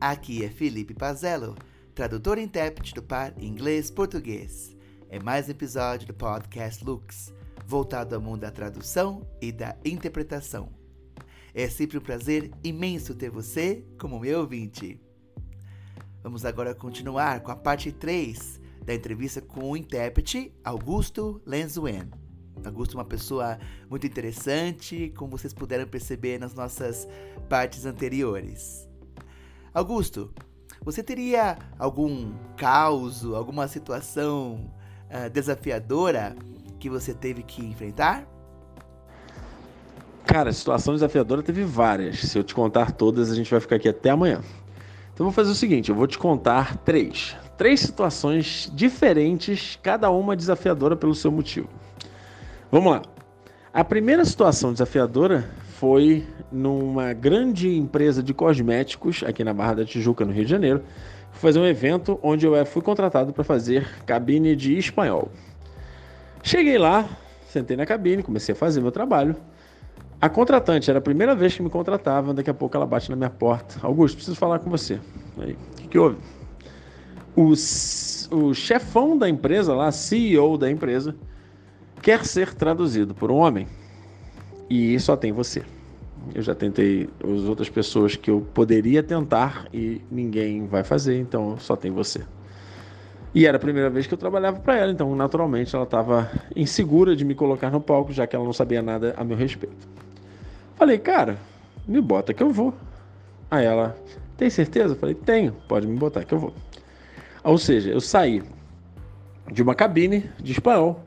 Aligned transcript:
Aqui 0.00 0.44
é 0.44 0.48
Felipe 0.48 0.94
Pazello, 0.94 1.56
tradutor 1.92 2.38
e 2.38 2.42
intérprete 2.42 2.94
do 2.94 3.02
par 3.02 3.34
inglês-português. 3.42 4.76
É 5.08 5.18
mais 5.18 5.48
um 5.48 5.50
episódio 5.50 6.06
do 6.06 6.14
podcast 6.14 6.84
Lux, 6.84 7.34
voltado 7.66 8.14
ao 8.14 8.20
mundo 8.20 8.42
da 8.42 8.50
tradução 8.52 9.26
e 9.42 9.50
da 9.50 9.76
interpretação. 9.84 10.72
É 11.52 11.68
sempre 11.68 11.98
um 11.98 12.00
prazer 12.00 12.52
imenso 12.62 13.12
ter 13.12 13.28
você 13.28 13.84
como 13.98 14.20
meu 14.20 14.38
ouvinte. 14.38 15.00
Vamos 16.22 16.44
agora 16.44 16.76
continuar 16.76 17.40
com 17.40 17.50
a 17.50 17.56
parte 17.56 17.90
3 17.90 18.60
da 18.84 18.94
entrevista 18.94 19.40
com 19.40 19.68
o 19.68 19.76
intérprete 19.76 20.54
Augusto 20.62 21.42
Lenzuen. 21.44 22.08
Augusto 22.64 22.96
é 22.96 23.00
uma 23.00 23.04
pessoa 23.04 23.58
muito 23.90 24.06
interessante, 24.06 25.12
como 25.16 25.36
vocês 25.36 25.52
puderam 25.52 25.88
perceber 25.88 26.38
nas 26.38 26.54
nossas 26.54 27.08
partes 27.48 27.84
anteriores. 27.84 28.87
Augusto, 29.72 30.32
você 30.84 31.02
teria 31.02 31.58
algum 31.78 32.32
caos, 32.56 33.24
alguma 33.24 33.68
situação 33.68 34.70
uh, 35.10 35.28
desafiadora 35.30 36.36
que 36.78 36.88
você 36.88 37.12
teve 37.12 37.42
que 37.42 37.64
enfrentar? 37.64 38.26
Cara, 40.24 40.52
situação 40.52 40.94
desafiadora 40.94 41.42
teve 41.42 41.64
várias. 41.64 42.20
Se 42.20 42.38
eu 42.38 42.44
te 42.44 42.54
contar 42.54 42.92
todas, 42.92 43.30
a 43.30 43.34
gente 43.34 43.50
vai 43.50 43.60
ficar 43.60 43.76
aqui 43.76 43.88
até 43.88 44.10
amanhã. 44.10 44.42
Então 45.12 45.24
vou 45.24 45.32
fazer 45.32 45.50
o 45.50 45.54
seguinte, 45.54 45.88
eu 45.88 45.96
vou 45.96 46.06
te 46.06 46.18
contar 46.18 46.76
três. 46.78 47.36
Três 47.56 47.80
situações 47.80 48.70
diferentes, 48.72 49.78
cada 49.82 50.10
uma 50.10 50.36
desafiadora 50.36 50.94
pelo 50.94 51.14
seu 51.14 51.32
motivo. 51.32 51.68
Vamos 52.70 52.92
lá. 52.92 53.02
A 53.72 53.82
primeira 53.82 54.24
situação 54.24 54.72
desafiadora 54.72 55.50
foi 55.78 56.26
numa 56.50 57.12
grande 57.12 57.76
empresa 57.76 58.20
de 58.20 58.34
cosméticos 58.34 59.22
aqui 59.22 59.44
na 59.44 59.54
Barra 59.54 59.74
da 59.74 59.84
Tijuca, 59.84 60.24
no 60.24 60.32
Rio 60.32 60.44
de 60.44 60.50
Janeiro. 60.50 60.82
Fazer 61.30 61.60
um 61.60 61.66
evento 61.66 62.18
onde 62.20 62.46
eu 62.46 62.66
fui 62.66 62.82
contratado 62.82 63.32
para 63.32 63.44
fazer 63.44 63.88
cabine 64.04 64.56
de 64.56 64.76
espanhol. 64.76 65.30
Cheguei 66.42 66.78
lá, 66.78 67.08
sentei 67.46 67.76
na 67.76 67.86
cabine, 67.86 68.24
comecei 68.24 68.54
a 68.54 68.56
fazer 68.56 68.80
meu 68.80 68.90
trabalho. 68.90 69.36
A 70.20 70.28
contratante 70.28 70.90
era 70.90 70.98
a 70.98 71.02
primeira 71.02 71.32
vez 71.36 71.54
que 71.54 71.62
me 71.62 71.70
contratava, 71.70 72.34
daqui 72.34 72.50
a 72.50 72.54
pouco 72.54 72.76
ela 72.76 72.86
bate 72.86 73.08
na 73.08 73.14
minha 73.14 73.30
porta. 73.30 73.78
Augusto, 73.80 74.16
preciso 74.16 74.36
falar 74.36 74.58
com 74.58 74.68
você. 74.68 74.98
Aí, 75.38 75.52
o 75.52 75.76
que, 75.76 75.88
que 75.88 75.98
houve? 75.98 76.16
O, 77.36 77.52
o 78.34 78.52
chefão 78.52 79.16
da 79.16 79.28
empresa 79.28 79.72
lá, 79.76 79.92
CEO 79.92 80.58
da 80.58 80.68
empresa, 80.68 81.14
quer 82.02 82.24
ser 82.24 82.52
traduzido 82.52 83.14
por 83.14 83.30
um 83.30 83.36
homem. 83.36 83.68
E 84.68 84.98
só 85.00 85.16
tem 85.16 85.32
você. 85.32 85.62
Eu 86.34 86.42
já 86.42 86.54
tentei 86.54 87.08
as 87.24 87.42
outras 87.42 87.68
pessoas 87.68 88.16
que 88.16 88.30
eu 88.30 88.46
poderia 88.52 89.02
tentar 89.02 89.66
e 89.72 90.00
ninguém 90.10 90.66
vai 90.66 90.84
fazer, 90.84 91.18
então 91.18 91.56
só 91.58 91.74
tem 91.74 91.90
você. 91.90 92.22
E 93.34 93.46
era 93.46 93.56
a 93.56 93.60
primeira 93.60 93.88
vez 93.88 94.06
que 94.06 94.14
eu 94.14 94.18
trabalhava 94.18 94.58
para 94.60 94.76
ela, 94.76 94.92
então 94.92 95.14
naturalmente 95.14 95.74
ela 95.74 95.84
estava 95.84 96.30
insegura 96.56 97.14
de 97.14 97.24
me 97.24 97.34
colocar 97.34 97.70
no 97.70 97.80
palco, 97.80 98.12
já 98.12 98.26
que 98.26 98.34
ela 98.34 98.44
não 98.44 98.52
sabia 98.52 98.82
nada 98.82 99.14
a 99.16 99.24
meu 99.24 99.36
respeito. 99.36 99.88
Falei, 100.76 100.98
cara, 100.98 101.38
me 101.86 102.00
bota 102.00 102.34
que 102.34 102.42
eu 102.42 102.50
vou. 102.50 102.74
Aí 103.50 103.64
ela, 103.64 103.96
tem 104.36 104.50
certeza? 104.50 104.94
Falei, 104.94 105.14
tenho, 105.14 105.52
pode 105.66 105.86
me 105.86 105.96
botar 105.96 106.24
que 106.24 106.34
eu 106.34 106.38
vou. 106.38 106.54
Ou 107.42 107.58
seja, 107.58 107.90
eu 107.90 108.00
saí 108.00 108.42
de 109.50 109.62
uma 109.62 109.74
cabine 109.74 110.30
de 110.38 110.52
espanhol 110.52 111.04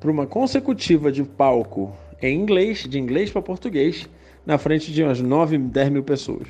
para 0.00 0.10
uma 0.10 0.26
consecutiva 0.26 1.12
de 1.12 1.22
palco 1.22 1.94
em 2.22 2.38
inglês, 2.38 2.86
de 2.88 2.98
inglês 2.98 3.30
para 3.30 3.42
português, 3.42 4.08
na 4.46 4.56
frente 4.56 4.92
de 4.92 5.02
umas 5.02 5.20
9, 5.20 5.58
10 5.58 5.90
mil 5.90 6.04
pessoas. 6.04 6.46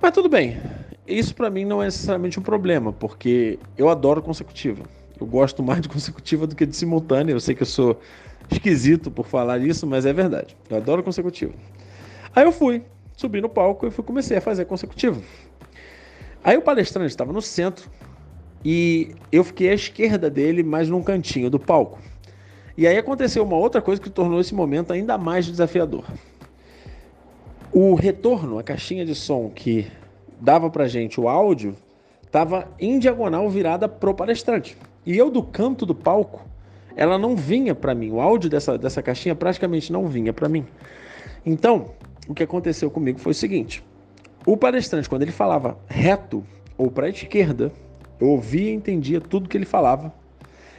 Mas 0.00 0.12
tudo 0.12 0.28
bem, 0.28 0.58
isso 1.06 1.34
para 1.34 1.50
mim 1.50 1.64
não 1.64 1.82
é 1.82 1.86
necessariamente 1.86 2.38
um 2.38 2.42
problema, 2.42 2.92
porque 2.92 3.58
eu 3.76 3.88
adoro 3.88 4.22
consecutiva. 4.22 4.84
Eu 5.20 5.26
gosto 5.26 5.62
mais 5.62 5.80
de 5.80 5.88
consecutiva 5.88 6.46
do 6.46 6.54
que 6.54 6.64
de 6.64 6.76
simultânea. 6.76 7.32
Eu 7.32 7.40
sei 7.40 7.54
que 7.54 7.62
eu 7.62 7.66
sou 7.66 8.00
esquisito 8.50 9.10
por 9.10 9.26
falar 9.26 9.60
isso, 9.60 9.86
mas 9.86 10.06
é 10.06 10.12
verdade. 10.12 10.56
Eu 10.70 10.76
adoro 10.76 11.02
consecutivo. 11.02 11.54
Aí 12.34 12.44
eu 12.44 12.52
fui, 12.52 12.82
subi 13.16 13.40
no 13.40 13.48
palco 13.48 13.86
e 13.86 13.90
fui, 13.90 14.04
comecei 14.04 14.36
a 14.36 14.40
fazer 14.40 14.64
consecutivo. 14.64 15.22
Aí 16.42 16.56
o 16.56 16.62
palestrante 16.62 17.10
estava 17.10 17.32
no 17.32 17.42
centro 17.42 17.88
e 18.64 19.14
eu 19.30 19.44
fiquei 19.44 19.70
à 19.70 19.74
esquerda 19.74 20.28
dele, 20.30 20.62
mais 20.62 20.88
num 20.88 21.02
cantinho 21.02 21.50
do 21.50 21.58
palco. 21.58 22.00
E 22.76 22.86
aí 22.86 22.96
aconteceu 22.96 23.44
uma 23.44 23.56
outra 23.56 23.82
coisa 23.82 24.00
que 24.00 24.10
tornou 24.10 24.40
esse 24.40 24.54
momento 24.54 24.92
ainda 24.92 25.18
mais 25.18 25.46
desafiador. 25.46 26.04
O 27.72 27.94
retorno, 27.94 28.58
a 28.58 28.62
caixinha 28.62 29.04
de 29.04 29.14
som 29.14 29.50
que 29.50 29.86
dava 30.40 30.70
pra 30.70 30.88
gente 30.88 31.20
o 31.20 31.28
áudio, 31.28 31.76
estava 32.24 32.68
em 32.78 32.98
diagonal 32.98 33.48
virada 33.48 33.88
pro 33.88 34.14
palestrante. 34.14 34.76
E 35.04 35.16
eu 35.16 35.30
do 35.30 35.42
canto 35.42 35.84
do 35.84 35.94
palco 35.94 36.52
ela 36.96 37.18
não 37.18 37.36
vinha 37.36 37.74
para 37.74 37.94
mim. 37.94 38.10
O 38.10 38.20
áudio 38.20 38.50
dessa, 38.50 38.76
dessa 38.76 39.02
caixinha 39.02 39.34
praticamente 39.34 39.92
não 39.92 40.06
vinha 40.06 40.32
para 40.32 40.48
mim. 40.48 40.64
Então, 41.44 41.90
o 42.28 42.34
que 42.34 42.42
aconteceu 42.42 42.90
comigo 42.90 43.18
foi 43.18 43.32
o 43.32 43.34
seguinte: 43.34 43.84
o 44.46 44.56
palestrante, 44.56 45.08
quando 45.08 45.22
ele 45.22 45.32
falava 45.32 45.76
reto 45.86 46.44
ou 46.76 46.90
para 46.90 47.06
a 47.06 47.10
esquerda, 47.10 47.72
eu 48.20 48.28
ouvia 48.28 48.70
e 48.70 48.74
entendia 48.74 49.20
tudo 49.20 49.48
que 49.48 49.56
ele 49.56 49.64
falava. 49.64 50.12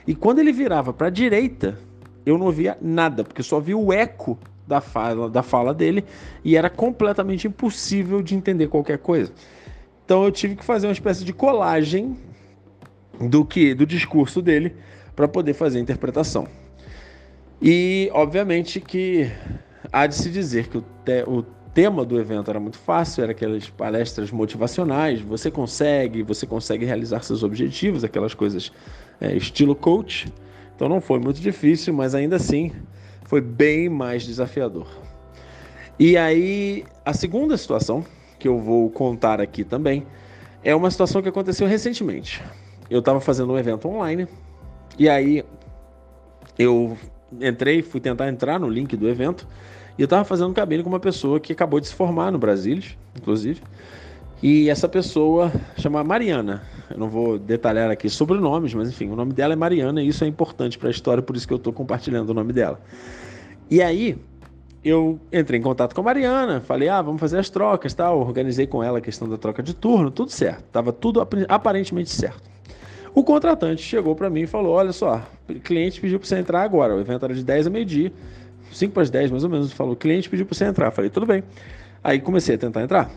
E 0.05 0.13
quando 0.13 0.39
ele 0.39 0.51
virava 0.51 0.91
para 0.93 1.07
a 1.07 1.09
direita, 1.09 1.77
eu 2.25 2.37
não 2.37 2.47
ouvia 2.47 2.77
nada, 2.81 3.23
porque 3.23 3.43
só 3.43 3.59
via 3.59 3.77
o 3.77 3.91
eco 3.91 4.37
da 4.67 4.79
fala, 4.81 5.29
da 5.29 5.43
fala 5.43 5.73
dele 5.73 6.05
e 6.43 6.55
era 6.55 6.69
completamente 6.69 7.47
impossível 7.47 8.21
de 8.21 8.35
entender 8.35 8.67
qualquer 8.67 8.97
coisa. 8.97 9.31
Então 10.05 10.23
eu 10.23 10.31
tive 10.31 10.55
que 10.55 10.63
fazer 10.63 10.87
uma 10.87 10.93
espécie 10.93 11.23
de 11.23 11.33
colagem 11.33 12.17
do 13.19 13.45
que 13.45 13.73
do 13.73 13.85
discurso 13.85 14.41
dele 14.41 14.75
para 15.15 15.27
poder 15.27 15.53
fazer 15.53 15.77
a 15.77 15.81
interpretação. 15.81 16.47
E, 17.61 18.09
obviamente, 18.11 18.81
que 18.81 19.31
há 19.91 20.05
de 20.05 20.15
se 20.15 20.29
dizer 20.29 20.67
que 20.67 20.77
o, 20.77 20.81
te, 21.05 21.23
o 21.25 21.43
tema 21.73 22.03
do 22.03 22.19
evento 22.19 22.49
era 22.49 22.59
muito 22.59 22.77
fácil, 22.77 23.23
era 23.23 23.31
aquelas 23.31 23.69
palestras 23.69 24.31
motivacionais, 24.31 25.21
você 25.21 25.49
consegue, 25.49 26.23
você 26.23 26.45
consegue 26.45 26.85
realizar 26.85 27.21
seus 27.21 27.41
objetivos, 27.41 28.03
aquelas 28.03 28.33
coisas 28.33 28.71
é, 29.19 29.35
estilo 29.35 29.75
coach. 29.75 30.31
Então 30.75 30.89
não 30.89 31.01
foi 31.01 31.19
muito 31.19 31.39
difícil, 31.39 31.93
mas 31.93 32.15
ainda 32.15 32.35
assim 32.35 32.71
foi 33.25 33.41
bem 33.41 33.89
mais 33.89 34.23
desafiador. 34.23 34.87
E 35.99 36.17
aí, 36.17 36.83
a 37.05 37.13
segunda 37.13 37.55
situação 37.55 38.03
que 38.39 38.47
eu 38.47 38.59
vou 38.59 38.89
contar 38.89 39.39
aqui 39.39 39.63
também 39.63 40.05
é 40.63 40.75
uma 40.75 40.89
situação 40.89 41.21
que 41.21 41.29
aconteceu 41.29 41.67
recentemente. 41.67 42.43
Eu 42.89 42.99
estava 42.99 43.21
fazendo 43.21 43.53
um 43.53 43.57
evento 43.57 43.87
online 43.87 44.27
e 44.97 45.07
aí 45.07 45.43
eu 46.57 46.97
entrei, 47.41 47.81
fui 47.81 47.99
tentar 47.99 48.27
entrar 48.27 48.59
no 48.59 48.67
link 48.67 48.95
do 48.95 49.07
evento 49.07 49.47
e 49.97 50.01
eu 50.01 50.05
estava 50.05 50.23
fazendo 50.23 50.53
cabine 50.53 50.83
com 50.83 50.89
uma 50.89 50.99
pessoa 50.99 51.39
que 51.39 51.53
acabou 51.53 51.79
de 51.79 51.87
se 51.87 51.93
formar 51.93 52.31
no 52.31 52.37
Brasília, 52.37 52.83
inclusive. 53.15 53.61
E 54.41 54.69
essa 54.69 54.89
pessoa 54.89 55.51
chama 55.77 56.03
Mariana. 56.03 56.63
Eu 56.93 56.99
não 56.99 57.09
vou 57.09 57.39
detalhar 57.39 57.89
aqui 57.89 58.07
sobrenomes, 58.09 58.73
mas 58.73 58.89
enfim, 58.89 59.09
o 59.09 59.15
nome 59.15 59.33
dela 59.33 59.53
é 59.53 59.55
Mariana 59.55 60.01
e 60.01 60.07
isso 60.07 60.23
é 60.23 60.27
importante 60.27 60.77
para 60.77 60.89
a 60.89 60.91
história, 60.91 61.23
por 61.23 61.35
isso 61.35 61.47
que 61.47 61.53
eu 61.53 61.57
estou 61.57 61.73
compartilhando 61.73 62.29
o 62.29 62.33
nome 62.33 62.53
dela. 62.53 62.79
E 63.69 63.81
aí 63.81 64.17
eu 64.83 65.19
entrei 65.31 65.59
em 65.59 65.63
contato 65.63 65.95
com 65.95 66.01
a 66.01 66.03
Mariana, 66.03 66.61
falei, 66.61 66.89
ah, 66.89 67.01
vamos 67.01 67.19
fazer 67.19 67.39
as 67.39 67.49
trocas, 67.49 67.93
tal. 67.93 68.19
Organizei 68.19 68.67
com 68.67 68.83
ela 68.83 68.99
a 68.99 69.01
questão 69.01 69.27
da 69.27 69.37
troca 69.37 69.63
de 69.63 69.73
turno, 69.73 70.11
tudo 70.11 70.31
certo. 70.31 70.63
Tava 70.71 70.93
tudo 70.93 71.25
aparentemente 71.47 72.11
certo. 72.11 72.53
O 73.15 73.23
contratante 73.23 73.81
chegou 73.81 74.15
para 74.15 74.29
mim 74.29 74.41
e 74.41 74.47
falou: 74.47 74.73
Olha 74.73 74.91
só, 74.91 75.23
o 75.49 75.53
cliente 75.59 76.01
pediu 76.01 76.19
para 76.19 76.27
você 76.27 76.37
entrar 76.37 76.63
agora. 76.63 76.95
O 76.95 76.99
evento 76.99 77.23
era 77.23 77.33
de 77.33 77.43
10 77.43 77.67
a 77.67 77.69
meio-dia, 77.69 78.11
5 78.71 78.93
para 78.93 79.03
as 79.03 79.09
10 79.09 79.31
mais 79.31 79.43
ou 79.43 79.49
menos. 79.49 79.71
Falou: 79.71 79.93
O 79.93 79.95
cliente 79.95 80.29
pediu 80.29 80.45
para 80.45 80.55
você 80.55 80.65
entrar. 80.65 80.91
Falei: 80.91 81.09
Tudo 81.09 81.25
bem. 81.25 81.43
Aí 82.03 82.19
comecei 82.19 82.55
a 82.55 82.57
tentar 82.57 82.81
entrar. 82.81 83.09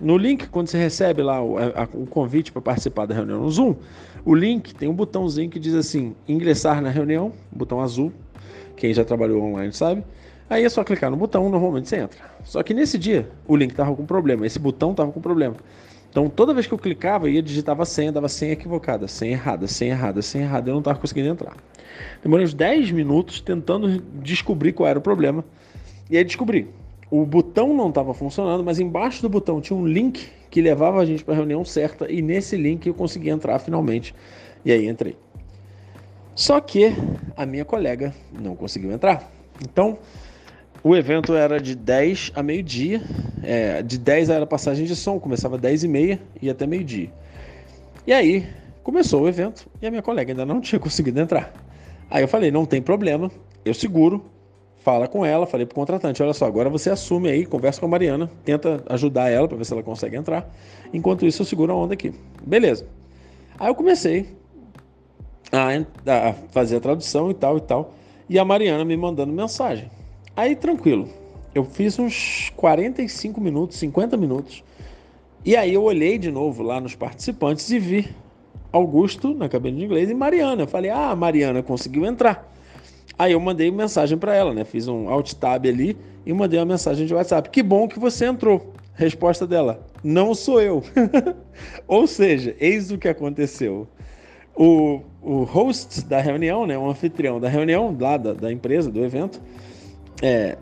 No 0.00 0.16
link, 0.18 0.48
quando 0.48 0.68
você 0.68 0.76
recebe 0.76 1.22
lá 1.22 1.42
o, 1.42 1.56
a, 1.58 1.88
o 1.94 2.06
convite 2.06 2.52
para 2.52 2.60
participar 2.60 3.06
da 3.06 3.14
reunião 3.14 3.40
no 3.40 3.50
Zoom, 3.50 3.74
o 4.24 4.34
link 4.34 4.74
tem 4.74 4.88
um 4.88 4.94
botãozinho 4.94 5.48
que 5.48 5.58
diz 5.58 5.74
assim: 5.74 6.14
ingressar 6.28 6.82
na 6.82 6.90
reunião, 6.90 7.32
botão 7.50 7.80
azul. 7.80 8.12
Quem 8.76 8.92
já 8.92 9.04
trabalhou 9.04 9.42
online 9.42 9.72
sabe. 9.72 10.04
Aí 10.48 10.64
é 10.64 10.68
só 10.68 10.84
clicar 10.84 11.10
no 11.10 11.16
botão, 11.16 11.48
normalmente 11.48 11.88
você 11.88 11.96
entra. 11.96 12.18
Só 12.44 12.62
que 12.62 12.72
nesse 12.72 12.98
dia, 12.98 13.28
o 13.48 13.56
link 13.56 13.70
estava 13.70 13.94
com 13.96 14.04
problema, 14.04 14.46
esse 14.46 14.58
botão 14.58 14.92
estava 14.92 15.10
com 15.10 15.20
problema. 15.20 15.56
Então 16.10 16.28
toda 16.28 16.54
vez 16.54 16.66
que 16.66 16.74
eu 16.74 16.78
clicava, 16.78 17.28
ia 17.28 17.42
digitava 17.42 17.84
senha, 17.84 18.12
dava 18.12 18.28
senha 18.28 18.52
equivocada, 18.52 19.08
senha 19.08 19.32
errada, 19.32 19.66
senha 19.66 19.92
errada, 19.92 20.22
senha 20.22 20.44
errada, 20.44 20.70
eu 20.70 20.74
não 20.74 20.80
estava 20.80 20.98
conseguindo 20.98 21.28
entrar. 21.28 21.56
Demorei 22.22 22.44
uns 22.44 22.54
10 22.54 22.92
minutos 22.92 23.40
tentando 23.40 24.00
descobrir 24.22 24.72
qual 24.72 24.88
era 24.88 24.98
o 24.98 25.02
problema. 25.02 25.44
E 26.08 26.16
aí 26.16 26.22
descobri. 26.22 26.68
O 27.10 27.24
botão 27.24 27.74
não 27.74 27.88
estava 27.88 28.12
funcionando, 28.12 28.64
mas 28.64 28.80
embaixo 28.80 29.22
do 29.22 29.28
botão 29.28 29.60
tinha 29.60 29.76
um 29.76 29.86
link 29.86 30.28
que 30.50 30.60
levava 30.60 31.00
a 31.00 31.04
gente 31.04 31.24
para 31.24 31.34
a 31.34 31.36
reunião 31.36 31.64
certa 31.64 32.10
e 32.10 32.20
nesse 32.20 32.56
link 32.56 32.86
eu 32.86 32.94
consegui 32.94 33.28
entrar 33.28 33.58
finalmente. 33.58 34.14
E 34.64 34.72
aí 34.72 34.86
entrei. 34.88 35.16
Só 36.34 36.60
que 36.60 36.92
a 37.36 37.46
minha 37.46 37.64
colega 37.64 38.14
não 38.32 38.56
conseguiu 38.56 38.92
entrar. 38.92 39.30
Então, 39.62 39.98
o 40.82 40.94
evento 40.94 41.34
era 41.34 41.60
de 41.60 41.74
10 41.74 42.32
a 42.34 42.42
meio-dia. 42.42 43.02
É, 43.42 43.82
de 43.82 43.98
10 43.98 44.28
era 44.30 44.46
passagem 44.46 44.84
de 44.84 44.96
som, 44.96 45.18
começava 45.20 45.56
10 45.56 45.84
e 45.84 45.88
meia 45.88 46.20
e 46.42 46.50
até 46.50 46.66
meio-dia. 46.66 47.10
E 48.06 48.12
aí 48.12 48.46
começou 48.82 49.22
o 49.22 49.28
evento 49.28 49.68
e 49.80 49.86
a 49.86 49.90
minha 49.90 50.02
colega 50.02 50.32
ainda 50.32 50.44
não 50.44 50.60
tinha 50.60 50.78
conseguido 50.80 51.20
entrar. 51.20 51.52
Aí 52.10 52.22
eu 52.22 52.28
falei, 52.28 52.50
não 52.50 52.64
tem 52.64 52.80
problema, 52.80 53.30
eu 53.64 53.74
seguro, 53.74 54.24
fala 54.86 55.08
com 55.08 55.26
ela, 55.26 55.48
falei 55.48 55.66
pro 55.66 55.74
contratante, 55.74 56.22
olha 56.22 56.32
só, 56.32 56.46
agora 56.46 56.70
você 56.70 56.90
assume 56.90 57.28
aí, 57.28 57.44
conversa 57.44 57.80
com 57.80 57.86
a 57.86 57.88
Mariana, 57.88 58.30
tenta 58.44 58.84
ajudar 58.88 59.28
ela 59.28 59.48
para 59.48 59.56
ver 59.56 59.64
se 59.64 59.72
ela 59.72 59.82
consegue 59.82 60.14
entrar. 60.14 60.48
Enquanto 60.94 61.26
isso 61.26 61.42
eu 61.42 61.46
seguro 61.46 61.72
a 61.72 61.74
onda 61.74 61.94
aqui. 61.94 62.14
Beleza. 62.46 62.86
Aí 63.58 63.66
eu 63.66 63.74
comecei 63.74 64.28
a, 65.50 66.28
a 66.28 66.32
fazer 66.52 66.76
a 66.76 66.80
tradução 66.80 67.32
e 67.32 67.34
tal 67.34 67.56
e 67.56 67.62
tal, 67.62 67.94
e 68.28 68.38
a 68.38 68.44
Mariana 68.44 68.84
me 68.84 68.96
mandando 68.96 69.32
mensagem. 69.32 69.90
Aí 70.36 70.54
tranquilo. 70.54 71.08
Eu 71.52 71.64
fiz 71.64 71.98
uns 71.98 72.52
45 72.54 73.40
minutos, 73.40 73.78
50 73.78 74.16
minutos. 74.16 74.62
E 75.44 75.56
aí 75.56 75.74
eu 75.74 75.82
olhei 75.82 76.16
de 76.16 76.30
novo 76.30 76.62
lá 76.62 76.80
nos 76.80 76.94
participantes 76.94 77.68
e 77.70 77.80
vi 77.80 78.08
Augusto 78.70 79.34
na 79.34 79.48
cabine 79.48 79.78
de 79.78 79.84
inglês 79.84 80.08
e 80.08 80.14
Mariana. 80.14 80.62
Eu 80.62 80.68
falei: 80.68 80.92
"Ah, 80.92 81.16
Mariana 81.16 81.60
conseguiu 81.60 82.06
entrar". 82.06 82.55
Aí 83.18 83.32
eu 83.32 83.40
mandei 83.40 83.70
mensagem 83.70 84.18
para 84.18 84.34
ela, 84.34 84.52
né? 84.52 84.64
Fiz 84.64 84.88
um 84.88 85.08
alt 85.08 85.32
tab 85.34 85.66
ali 85.66 85.96
e 86.24 86.32
mandei 86.32 86.58
uma 86.58 86.66
mensagem 86.66 87.06
de 87.06 87.14
WhatsApp. 87.14 87.48
Que 87.50 87.62
bom 87.62 87.88
que 87.88 87.98
você 87.98 88.26
entrou. 88.26 88.74
Resposta 88.94 89.46
dela: 89.46 89.80
Não 90.04 90.34
sou 90.34 90.60
eu. 90.60 90.82
Ou 91.88 92.06
seja, 92.06 92.54
eis 92.60 92.90
o 92.90 92.98
que 92.98 93.08
aconteceu. 93.08 93.88
O, 94.54 95.00
o 95.20 95.42
host 95.44 96.04
da 96.06 96.20
reunião, 96.20 96.66
né, 96.66 96.78
o 96.78 96.88
anfitrião 96.88 97.38
da 97.38 97.48
reunião 97.48 97.94
lá 97.98 98.16
da, 98.16 98.32
da 98.32 98.50
empresa, 98.50 98.90
do 98.90 99.04
evento, 99.04 99.40
é, 100.22 100.56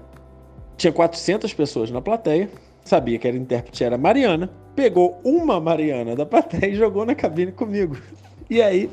tinha 0.76 0.92
400 0.92 1.54
pessoas 1.54 1.90
na 1.92 2.00
plateia, 2.00 2.50
sabia 2.84 3.18
que 3.18 3.28
era 3.28 3.36
intérprete, 3.36 3.84
era 3.84 3.96
Mariana, 3.96 4.50
pegou 4.74 5.20
uma 5.24 5.60
Mariana 5.60 6.16
da 6.16 6.26
plateia 6.26 6.72
e 6.72 6.74
jogou 6.74 7.06
na 7.06 7.14
cabine 7.14 7.52
comigo. 7.52 7.96
E 8.50 8.60
aí 8.60 8.90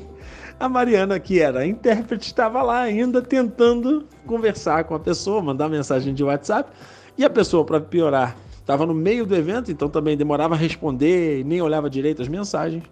a 0.62 0.68
Mariana, 0.68 1.18
que 1.18 1.40
era 1.40 1.66
intérprete, 1.66 2.28
estava 2.28 2.62
lá 2.62 2.82
ainda 2.82 3.20
tentando 3.20 4.06
conversar 4.24 4.84
com 4.84 4.94
a 4.94 5.00
pessoa, 5.00 5.42
mandar 5.42 5.68
mensagem 5.68 6.14
de 6.14 6.22
WhatsApp. 6.22 6.70
E 7.18 7.24
a 7.24 7.30
pessoa, 7.30 7.64
para 7.64 7.80
piorar, 7.80 8.36
estava 8.60 8.86
no 8.86 8.94
meio 8.94 9.26
do 9.26 9.34
evento, 9.34 9.72
então 9.72 9.88
também 9.88 10.16
demorava 10.16 10.54
a 10.54 10.56
responder 10.56 11.40
e 11.40 11.44
nem 11.44 11.60
olhava 11.60 11.90
direito 11.90 12.22
as 12.22 12.28
mensagens. 12.28 12.84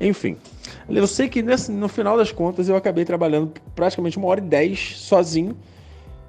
Enfim, 0.00 0.38
eu 0.88 1.06
sei 1.06 1.28
que 1.28 1.42
nesse, 1.42 1.70
no 1.70 1.86
final 1.86 2.16
das 2.16 2.32
contas 2.32 2.66
eu 2.66 2.76
acabei 2.76 3.04
trabalhando 3.04 3.52
praticamente 3.74 4.16
uma 4.16 4.28
hora 4.28 4.40
e 4.40 4.44
dez 4.44 4.96
sozinho, 4.96 5.54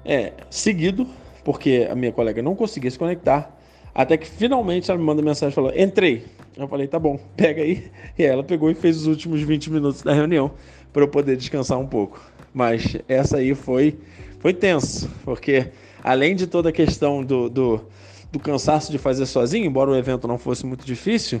é, 0.04 0.34
seguido, 0.50 1.06
porque 1.42 1.88
a 1.90 1.94
minha 1.94 2.12
colega 2.12 2.42
não 2.42 2.54
conseguia 2.54 2.90
se 2.90 2.98
conectar. 2.98 3.56
Até 3.94 4.18
que 4.18 4.26
finalmente 4.26 4.90
ela 4.90 4.98
me 4.98 5.04
manda 5.04 5.22
mensagem 5.22 5.54
falou: 5.54 5.72
Entrei. 5.74 6.24
Eu 6.56 6.68
falei: 6.68 6.86
Tá 6.86 6.98
bom, 6.98 7.18
pega 7.36 7.62
aí. 7.62 7.90
E 8.18 8.22
ela 8.22 8.44
pegou 8.44 8.70
e 8.70 8.74
fez 8.74 8.98
os 8.98 9.06
últimos 9.06 9.40
20 9.40 9.70
minutos 9.70 10.02
da 10.02 10.12
reunião 10.12 10.52
para 10.92 11.02
eu 11.02 11.08
poder 11.08 11.36
descansar 11.36 11.78
um 11.78 11.86
pouco. 11.86 12.20
Mas 12.52 12.96
essa 13.08 13.38
aí 13.38 13.54
foi, 13.54 13.98
foi 14.38 14.52
tenso, 14.52 15.10
porque 15.24 15.68
além 16.02 16.34
de 16.34 16.46
toda 16.46 16.70
a 16.70 16.72
questão 16.72 17.22
do, 17.22 17.48
do, 17.48 17.80
do 18.32 18.38
cansaço 18.38 18.90
de 18.90 18.98
fazer 18.98 19.26
sozinho, 19.26 19.66
embora 19.66 19.90
o 19.90 19.96
evento 19.96 20.26
não 20.26 20.38
fosse 20.38 20.66
muito 20.66 20.84
difícil, 20.84 21.40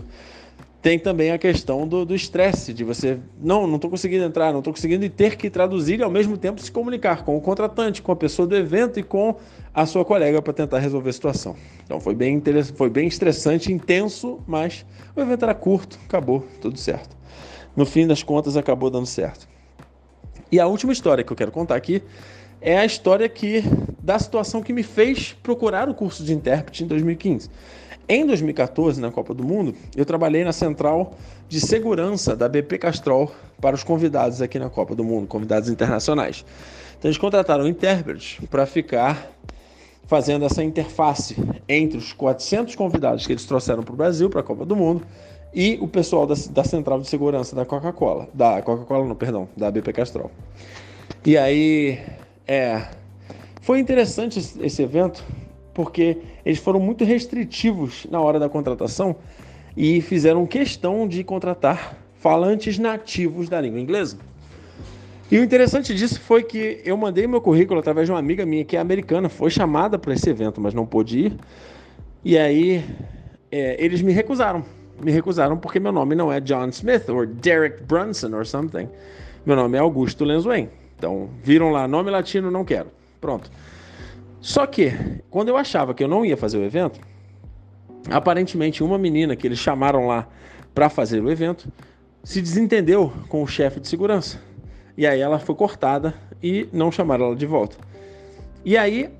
tem 0.82 0.98
também 0.98 1.30
a 1.30 1.36
questão 1.36 1.86
do 1.86 2.14
estresse, 2.14 2.72
de 2.72 2.84
você, 2.84 3.18
não, 3.38 3.66
não 3.66 3.76
estou 3.76 3.90
conseguindo 3.90 4.24
entrar, 4.24 4.50
não 4.50 4.60
estou 4.60 4.72
conseguindo 4.72 5.04
e 5.04 5.10
ter 5.10 5.36
que 5.36 5.50
traduzir 5.50 6.00
e 6.00 6.02
ao 6.02 6.10
mesmo 6.10 6.38
tempo 6.38 6.58
se 6.60 6.72
comunicar 6.72 7.22
com 7.22 7.36
o 7.36 7.40
contratante, 7.40 8.00
com 8.00 8.12
a 8.12 8.16
pessoa 8.16 8.48
do 8.48 8.56
evento 8.56 8.98
e 8.98 9.02
com 9.02 9.36
a 9.74 9.84
sua 9.84 10.06
colega 10.06 10.40
para 10.40 10.54
tentar 10.54 10.78
resolver 10.78 11.10
a 11.10 11.12
situação. 11.12 11.54
Então 11.84 12.00
foi 12.00 12.14
bem, 12.14 12.42
foi 12.74 12.88
bem 12.88 13.06
estressante, 13.06 13.70
intenso, 13.70 14.40
mas 14.46 14.86
o 15.14 15.20
evento 15.20 15.44
era 15.44 15.54
curto, 15.54 15.98
acabou, 16.06 16.46
tudo 16.62 16.78
certo 16.78 17.20
no 17.76 17.86
fim 17.86 18.06
das 18.06 18.22
contas 18.22 18.56
acabou 18.56 18.90
dando 18.90 19.06
certo. 19.06 19.48
E 20.50 20.58
a 20.58 20.66
última 20.66 20.92
história 20.92 21.22
que 21.22 21.32
eu 21.32 21.36
quero 21.36 21.52
contar 21.52 21.76
aqui 21.76 22.02
é 22.60 22.78
a 22.78 22.84
história 22.84 23.28
que 23.28 23.62
da 24.02 24.18
situação 24.18 24.62
que 24.62 24.72
me 24.72 24.82
fez 24.82 25.32
procurar 25.42 25.88
o 25.88 25.94
curso 25.94 26.24
de 26.24 26.34
intérprete 26.34 26.84
em 26.84 26.86
2015. 26.86 27.48
Em 28.08 28.26
2014, 28.26 29.00
na 29.00 29.10
Copa 29.12 29.32
do 29.32 29.44
Mundo, 29.44 29.74
eu 29.96 30.04
trabalhei 30.04 30.42
na 30.42 30.52
central 30.52 31.14
de 31.48 31.60
segurança 31.60 32.34
da 32.34 32.48
BP 32.48 32.78
Castrol 32.78 33.32
para 33.60 33.76
os 33.76 33.84
convidados 33.84 34.42
aqui 34.42 34.58
na 34.58 34.68
Copa 34.68 34.96
do 34.96 35.04
Mundo, 35.04 35.28
convidados 35.28 35.68
internacionais. 35.68 36.44
Então 36.98 37.08
eles 37.08 37.18
contrataram 37.18 37.68
intérpretes 37.68 38.38
para 38.50 38.66
ficar 38.66 39.30
fazendo 40.06 40.44
essa 40.44 40.64
interface 40.64 41.36
entre 41.68 41.96
os 41.96 42.12
400 42.12 42.74
convidados 42.74 43.24
que 43.24 43.32
eles 43.32 43.44
trouxeram 43.44 43.84
para 43.84 43.94
o 43.94 43.96
Brasil, 43.96 44.28
para 44.28 44.40
a 44.40 44.44
Copa 44.44 44.66
do 44.66 44.74
Mundo, 44.74 45.06
e 45.52 45.78
o 45.80 45.88
pessoal 45.88 46.26
da, 46.26 46.34
da 46.50 46.64
central 46.64 47.00
de 47.00 47.08
segurança 47.08 47.56
da 47.56 47.64
Coca-Cola, 47.64 48.28
da 48.32 48.62
Coca-Cola 48.62 49.06
não, 49.06 49.14
perdão, 49.14 49.48
da 49.56 49.70
BP 49.70 49.92
Castrol. 49.92 50.30
E 51.24 51.36
aí, 51.36 51.98
é, 52.46 52.86
foi 53.60 53.78
interessante 53.78 54.38
esse 54.38 54.82
evento 54.82 55.24
porque 55.74 56.18
eles 56.44 56.58
foram 56.58 56.80
muito 56.80 57.04
restritivos 57.04 58.06
na 58.10 58.20
hora 58.20 58.38
da 58.38 58.48
contratação 58.48 59.16
e 59.76 60.00
fizeram 60.00 60.46
questão 60.46 61.06
de 61.06 61.22
contratar 61.22 61.96
falantes 62.14 62.78
nativos 62.78 63.48
da 63.48 63.60
língua 63.60 63.80
inglesa. 63.80 64.18
E 65.30 65.38
o 65.38 65.44
interessante 65.44 65.94
disso 65.94 66.20
foi 66.20 66.42
que 66.42 66.80
eu 66.84 66.96
mandei 66.96 67.26
meu 67.26 67.40
currículo 67.40 67.78
através 67.78 68.06
de 68.06 68.12
uma 68.12 68.18
amiga 68.18 68.44
minha 68.44 68.64
que 68.64 68.76
é 68.76 68.80
americana, 68.80 69.28
foi 69.28 69.48
chamada 69.48 69.98
para 69.98 70.12
esse 70.12 70.28
evento, 70.28 70.60
mas 70.60 70.74
não 70.74 70.84
pôde 70.84 71.26
ir. 71.26 71.36
E 72.24 72.36
aí 72.36 72.84
é, 73.50 73.76
eles 73.82 74.02
me 74.02 74.12
recusaram 74.12 74.64
me 75.02 75.10
recusaram 75.10 75.56
porque 75.56 75.80
meu 75.80 75.92
nome 75.92 76.14
não 76.14 76.32
é 76.32 76.40
John 76.40 76.68
Smith 76.68 77.08
ou 77.08 77.26
Derek 77.26 77.82
Brunson 77.84 78.34
or 78.34 78.46
something. 78.46 78.88
Meu 79.44 79.56
nome 79.56 79.76
é 79.76 79.80
Augusto 79.80 80.24
Lenzuen. 80.24 80.68
Então, 80.96 81.30
viram 81.42 81.70
lá, 81.70 81.88
nome 81.88 82.10
latino, 82.10 82.50
não 82.50 82.64
quero. 82.64 82.88
Pronto. 83.20 83.50
Só 84.40 84.66
que, 84.66 84.92
quando 85.30 85.48
eu 85.48 85.56
achava 85.56 85.94
que 85.94 86.04
eu 86.04 86.08
não 86.08 86.24
ia 86.24 86.36
fazer 86.36 86.58
o 86.58 86.64
evento, 86.64 87.00
aparentemente 88.10 88.82
uma 88.82 88.98
menina 88.98 89.34
que 89.36 89.46
eles 89.46 89.58
chamaram 89.58 90.06
lá 90.06 90.28
para 90.74 90.88
fazer 90.88 91.22
o 91.22 91.30
evento 91.30 91.70
se 92.22 92.40
desentendeu 92.40 93.12
com 93.28 93.42
o 93.42 93.46
chefe 93.46 93.80
de 93.80 93.88
segurança. 93.88 94.40
E 94.96 95.06
aí 95.06 95.20
ela 95.20 95.38
foi 95.38 95.54
cortada 95.54 96.14
e 96.42 96.68
não 96.72 96.92
chamaram 96.92 97.26
ela 97.26 97.36
de 97.36 97.46
volta. 97.46 97.76
E 98.64 98.76
aí 98.76 99.10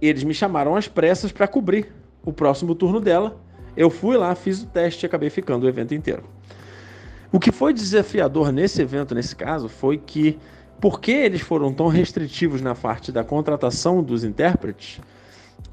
eles 0.00 0.24
me 0.24 0.34
chamaram 0.34 0.76
às 0.76 0.88
pressas 0.88 1.32
para 1.32 1.48
cobrir 1.48 1.92
o 2.24 2.32
próximo 2.32 2.74
turno 2.74 3.00
dela 3.00 3.40
eu 3.76 3.90
fui 3.90 4.16
lá, 4.16 4.34
fiz 4.34 4.62
o 4.62 4.66
teste 4.66 5.04
e 5.04 5.06
acabei 5.06 5.30
ficando 5.30 5.64
o 5.64 5.68
evento 5.68 5.94
inteiro. 5.94 6.24
O 7.32 7.38
que 7.38 7.52
foi 7.52 7.72
desafiador 7.72 8.52
nesse 8.52 8.82
evento, 8.82 9.14
nesse 9.14 9.36
caso, 9.36 9.68
foi 9.68 9.98
que, 9.98 10.38
porque 10.80 11.12
eles 11.12 11.40
foram 11.40 11.72
tão 11.72 11.86
restritivos 11.86 12.60
na 12.60 12.74
parte 12.74 13.12
da 13.12 13.22
contratação 13.22 14.02
dos 14.02 14.24
intérpretes, 14.24 15.00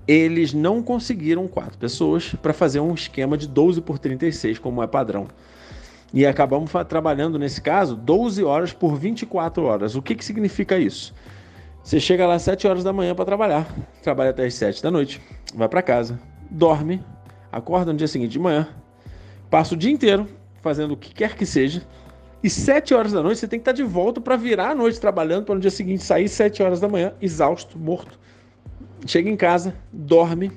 eles 0.08 0.54
não 0.54 0.82
conseguiram 0.82 1.48
quatro 1.48 1.78
pessoas 1.78 2.34
para 2.42 2.54
fazer 2.54 2.80
um 2.80 2.94
esquema 2.94 3.38
de 3.38 3.48
12 3.48 3.82
por 3.82 4.00
36, 4.00 4.60
como 4.60 4.82
é 4.82 4.88
padrão. 4.88 5.28
E 6.14 6.26
acabamos 6.26 6.72
trabalhando, 6.88 7.38
nesse 7.38 7.62
caso, 7.62 7.96
12 7.96 8.44
horas 8.44 8.72
por 8.72 8.96
24 8.96 9.64
horas. 9.64 9.96
O 9.96 10.02
que, 10.02 10.16
que 10.16 10.24
significa 10.24 10.78
isso? 10.78 11.14
Você 11.84 12.00
chega 12.00 12.28
lá 12.28 12.36
às 12.36 12.44
7 12.44 12.68
horas 12.68 12.84
da 12.84 12.94
manhã 12.94 13.16
para 13.16 13.26
trabalhar, 13.26 13.68
trabalha 14.04 14.30
até 14.30 14.46
as 14.46 14.54
7 14.54 14.82
da 14.84 14.92
noite, 14.92 15.22
vai 15.56 15.68
para 15.68 15.82
casa, 15.82 16.20
dorme, 16.50 17.02
acorda 17.52 17.92
no 17.92 17.98
dia 17.98 18.08
seguinte 18.08 18.32
de 18.32 18.40
manhã, 18.40 18.68
passa 19.50 19.74
o 19.74 19.78
dia 19.78 19.92
inteiro 19.92 20.28
fazendo 20.62 20.94
o 20.94 20.98
que 20.98 21.14
quer 21.14 21.36
que 21.36 21.46
seja, 21.46 21.82
e 22.44 22.50
sete 22.50 22.94
horas 22.94 23.12
da 23.12 23.24
noite 23.24 23.40
você 23.40 23.48
tem 23.48 23.60
que 23.60 23.62
estar 23.62 23.72
de 23.72 23.84
volta 23.84 24.22
para 24.22 24.36
virar 24.36 24.72
a 24.72 24.76
noite 24.76 25.00
trabalhando 25.00 25.46
para 25.46 25.56
no 25.56 25.62
dia 25.62 25.72
seguinte 25.72 26.04
sair 26.04 26.28
sete 26.28 26.62
horas 26.62 26.80
da 26.80 26.88
manhã, 26.88 27.14
exausto, 27.22 27.78
morto. 27.78 28.20
Chega 29.06 29.30
em 29.30 29.36
casa, 29.36 29.76
dorme, 29.92 30.52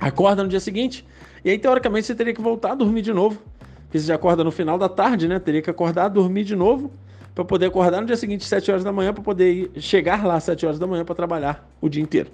acorda 0.00 0.42
no 0.42 0.48
dia 0.48 0.60
seguinte, 0.60 1.06
e 1.44 1.50
aí 1.50 1.58
teoricamente 1.58 2.06
você 2.06 2.14
teria 2.14 2.34
que 2.34 2.40
voltar 2.40 2.72
a 2.72 2.74
dormir 2.74 3.02
de 3.02 3.12
novo. 3.12 3.42
Porque 3.84 3.98
você 3.98 4.06
já 4.06 4.14
acorda 4.14 4.42
no 4.42 4.50
final 4.50 4.78
da 4.78 4.88
tarde, 4.88 5.28
né? 5.28 5.38
Teria 5.38 5.60
que 5.60 5.68
acordar, 5.68 6.08
dormir 6.08 6.44
de 6.44 6.56
novo, 6.56 6.90
para 7.34 7.44
poder 7.44 7.66
acordar 7.66 8.00
no 8.00 8.06
dia 8.06 8.16
seguinte, 8.16 8.44
7 8.44 8.70
horas 8.70 8.84
da 8.84 8.92
manhã, 8.92 9.12
para 9.12 9.22
poder 9.22 9.52
ir, 9.52 9.70
chegar 9.80 10.24
lá 10.24 10.36
às 10.36 10.44
7 10.44 10.64
horas 10.64 10.78
da 10.78 10.86
manhã 10.86 11.04
para 11.04 11.14
trabalhar 11.14 11.68
o 11.80 11.88
dia 11.88 12.02
inteiro. 12.02 12.30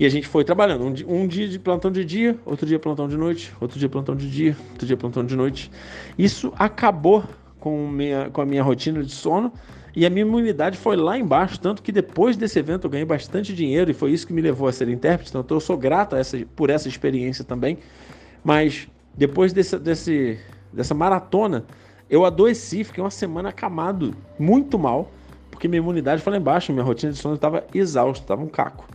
E 0.00 0.06
a 0.06 0.08
gente 0.08 0.26
foi 0.26 0.42
trabalhando. 0.44 0.82
Um, 0.82 1.20
um, 1.20 1.26
dia 1.26 1.46
de 1.46 1.58
plantão 1.58 1.92
de 1.92 2.02
dia, 2.06 2.34
outro 2.46 2.66
dia 2.66 2.78
plantão 2.78 3.06
de 3.06 3.18
noite, 3.18 3.52
outro 3.60 3.78
dia 3.78 3.86
plantão 3.86 4.16
de 4.16 4.30
dia, 4.30 4.56
outro 4.70 4.86
dia 4.86 4.96
plantão 4.96 5.22
de 5.22 5.36
noite. 5.36 5.70
Isso 6.16 6.50
acabou 6.58 7.22
com, 7.58 7.86
minha, 7.86 8.30
com 8.30 8.40
a 8.40 8.46
minha 8.46 8.62
rotina 8.62 9.04
de 9.04 9.12
sono 9.12 9.52
e 9.94 10.06
a 10.06 10.10
minha 10.10 10.24
imunidade 10.24 10.78
foi 10.78 10.96
lá 10.96 11.18
embaixo. 11.18 11.60
Tanto 11.60 11.82
que 11.82 11.92
depois 11.92 12.34
desse 12.34 12.58
evento 12.58 12.86
eu 12.86 12.90
ganhei 12.90 13.04
bastante 13.04 13.54
dinheiro 13.54 13.90
e 13.90 13.94
foi 13.94 14.12
isso 14.12 14.26
que 14.26 14.32
me 14.32 14.40
levou 14.40 14.68
a 14.68 14.72
ser 14.72 14.88
intérprete. 14.88 15.36
Então 15.36 15.44
eu 15.50 15.60
sou 15.60 15.76
grato 15.76 16.16
essa, 16.16 16.38
por 16.56 16.70
essa 16.70 16.88
experiência 16.88 17.44
também. 17.44 17.76
Mas 18.42 18.88
depois 19.14 19.52
desse, 19.52 19.78
desse, 19.78 20.40
dessa 20.72 20.94
maratona, 20.94 21.66
eu 22.08 22.24
adoeci, 22.24 22.84
fiquei 22.84 23.04
uma 23.04 23.10
semana 23.10 23.50
acamado, 23.50 24.16
muito 24.38 24.78
mal, 24.78 25.10
porque 25.50 25.68
minha 25.68 25.82
imunidade 25.82 26.22
foi 26.22 26.32
lá 26.32 26.38
embaixo, 26.38 26.72
minha 26.72 26.82
rotina 26.82 27.12
de 27.12 27.18
sono 27.18 27.34
estava 27.34 27.66
exausta, 27.74 28.24
estava 28.24 28.42
um 28.42 28.48
caco. 28.48 28.88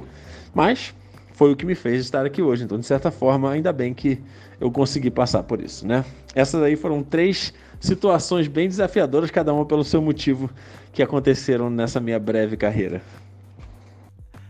Mas 0.55 0.95
foi 1.33 1.51
o 1.51 1.55
que 1.55 1.65
me 1.65 1.75
fez 1.75 1.99
estar 1.99 2.25
aqui 2.25 2.41
hoje. 2.41 2.63
Então, 2.63 2.79
de 2.79 2.85
certa 2.85 3.11
forma, 3.11 3.51
ainda 3.51 3.73
bem 3.73 3.93
que 3.93 4.23
eu 4.59 4.71
consegui 4.71 5.11
passar 5.11 5.43
por 5.43 5.61
isso, 5.61 5.85
né? 5.85 6.05
Essas 6.33 6.63
aí 6.63 6.77
foram 6.77 7.03
três 7.03 7.53
situações 7.81 8.47
bem 8.47 8.69
desafiadoras, 8.69 9.29
cada 9.29 9.53
uma 9.53 9.65
pelo 9.65 9.83
seu 9.83 10.01
motivo, 10.01 10.49
que 10.93 11.03
aconteceram 11.03 11.69
nessa 11.69 11.99
minha 11.99 12.17
breve 12.17 12.55
carreira. 12.55 13.01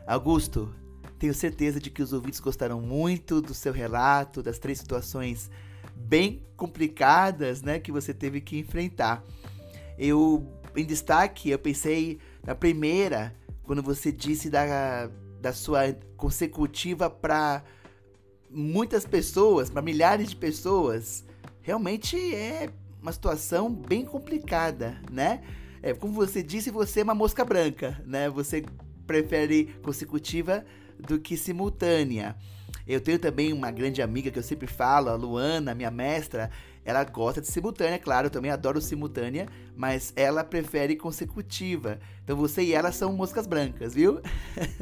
Augusto, 0.05 0.71
tenho 1.17 1.33
certeza 1.33 1.79
de 1.79 1.89
que 1.89 2.03
os 2.03 2.13
ouvintes 2.13 2.39
gostaram 2.39 2.79
muito 2.79 3.41
do 3.41 3.55
seu 3.55 3.73
relato, 3.73 4.43
das 4.43 4.59
três 4.59 4.77
situações 4.77 5.49
bem 5.95 6.43
complicadas, 6.55 7.63
né, 7.63 7.79
que 7.79 7.91
você 7.91 8.13
teve 8.13 8.39
que 8.41 8.59
enfrentar. 8.59 9.23
Eu, 9.97 10.47
em 10.75 10.85
destaque, 10.85 11.49
eu 11.49 11.57
pensei 11.57 12.19
na 12.45 12.53
primeira, 12.53 13.33
quando 13.63 13.81
você 13.81 14.11
disse 14.11 14.51
da, 14.51 15.09
da 15.41 15.53
sua 15.53 15.93
consecutiva 16.17 17.09
para 17.09 17.63
muitas 18.49 19.05
pessoas, 19.05 19.69
para 19.69 19.81
milhares 19.81 20.29
de 20.29 20.35
pessoas. 20.35 21.25
Realmente 21.61 22.17
é 22.33 22.69
uma 23.01 23.11
situação 23.11 23.71
bem 23.71 24.05
complicada, 24.05 25.01
né? 25.11 25.41
É, 25.81 25.93
como 25.93 26.13
você 26.13 26.41
disse, 26.41 26.71
você 26.71 27.01
é 27.01 27.03
uma 27.03 27.13
mosca 27.13 27.45
branca, 27.45 28.01
né? 28.05 28.29
Você 28.29 28.65
prefere 29.05 29.75
consecutiva 29.83 30.65
do 30.99 31.19
que 31.19 31.37
simultânea. 31.37 32.35
Eu 32.87 33.01
tenho 33.01 33.19
também 33.19 33.51
uma 33.53 33.71
grande 33.71 34.01
amiga 34.01 34.31
que 34.31 34.39
eu 34.39 34.43
sempre 34.43 34.67
falo, 34.67 35.09
a 35.09 35.15
Luana, 35.15 35.75
minha 35.75 35.91
mestra. 35.91 36.49
Ela 36.85 37.03
gosta 37.03 37.41
de 37.41 37.47
simultânea, 37.47 37.97
claro, 37.97 38.27
eu 38.27 38.31
também 38.31 38.51
adoro 38.51 38.79
simultânea, 38.79 39.47
mas 39.75 40.13
ela 40.15 40.43
prefere 40.43 40.95
consecutiva. 40.95 41.99
Então 42.23 42.37
você 42.37 42.61
e 42.61 42.73
ela 42.73 42.91
são 42.91 43.11
moscas 43.11 43.47
brancas, 43.47 43.95
viu? 43.95 44.21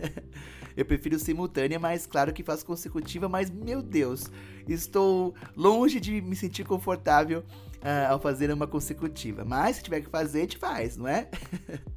eu 0.76 0.84
prefiro 0.84 1.18
simultânea, 1.18 1.80
mas 1.80 2.06
claro 2.06 2.34
que 2.34 2.44
faço 2.44 2.66
consecutiva, 2.66 3.30
mas 3.30 3.50
meu 3.50 3.82
Deus, 3.82 4.30
estou 4.68 5.34
longe 5.56 6.02
de 6.02 6.22
me 6.22 6.36
sentir 6.36 6.66
confortável 6.66 7.40
uh, 7.40 8.12
ao 8.12 8.20
fazer 8.20 8.52
uma 8.52 8.68
consecutiva. 8.68 9.46
Mas 9.46 9.78
se 9.78 9.84
tiver 9.84 10.02
que 10.02 10.10
fazer, 10.10 10.40
a 10.40 10.42
gente 10.42 10.58
faz, 10.58 10.98
não 10.98 11.08
é? 11.08 11.30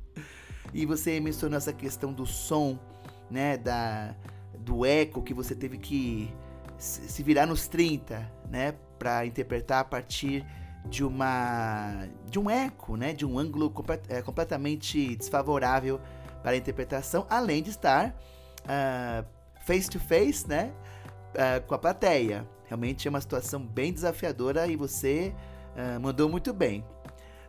e 0.72 0.86
você 0.86 1.18
mencionou 1.18 1.56
essa 1.56 1.72
questão 1.72 2.12
do 2.12 2.24
som, 2.24 2.78
né, 3.28 3.56
da 3.56 4.14
do 4.60 4.84
eco 4.84 5.22
que 5.22 5.32
você 5.32 5.54
teve 5.54 5.78
que 5.78 6.28
se 6.76 7.22
virar 7.22 7.46
nos 7.46 7.68
30, 7.68 8.30
né, 8.50 8.74
para 8.98 9.26
interpretar 9.26 9.80
a 9.80 9.84
partir 9.84 10.44
de 10.88 11.04
uma 11.04 12.06
de 12.28 12.38
um 12.38 12.48
eco, 12.48 12.96
né, 12.96 13.12
de 13.12 13.26
um 13.26 13.38
ângulo 13.38 13.70
complet, 13.70 14.02
é, 14.08 14.22
completamente 14.22 15.16
desfavorável 15.16 16.00
para 16.42 16.52
a 16.52 16.56
interpretação, 16.56 17.26
além 17.28 17.62
de 17.62 17.70
estar 17.70 18.14
uh, 18.64 19.26
face 19.64 19.90
to 19.90 19.98
face, 19.98 20.46
né, 20.48 20.72
uh, 21.34 21.66
com 21.66 21.74
a 21.74 21.78
plateia. 21.78 22.46
Realmente 22.66 23.06
é 23.06 23.10
uma 23.10 23.20
situação 23.20 23.60
bem 23.60 23.92
desafiadora 23.92 24.66
e 24.66 24.76
você 24.76 25.34
uh, 25.74 26.00
mandou 26.00 26.28
muito 26.28 26.52
bem. 26.52 26.84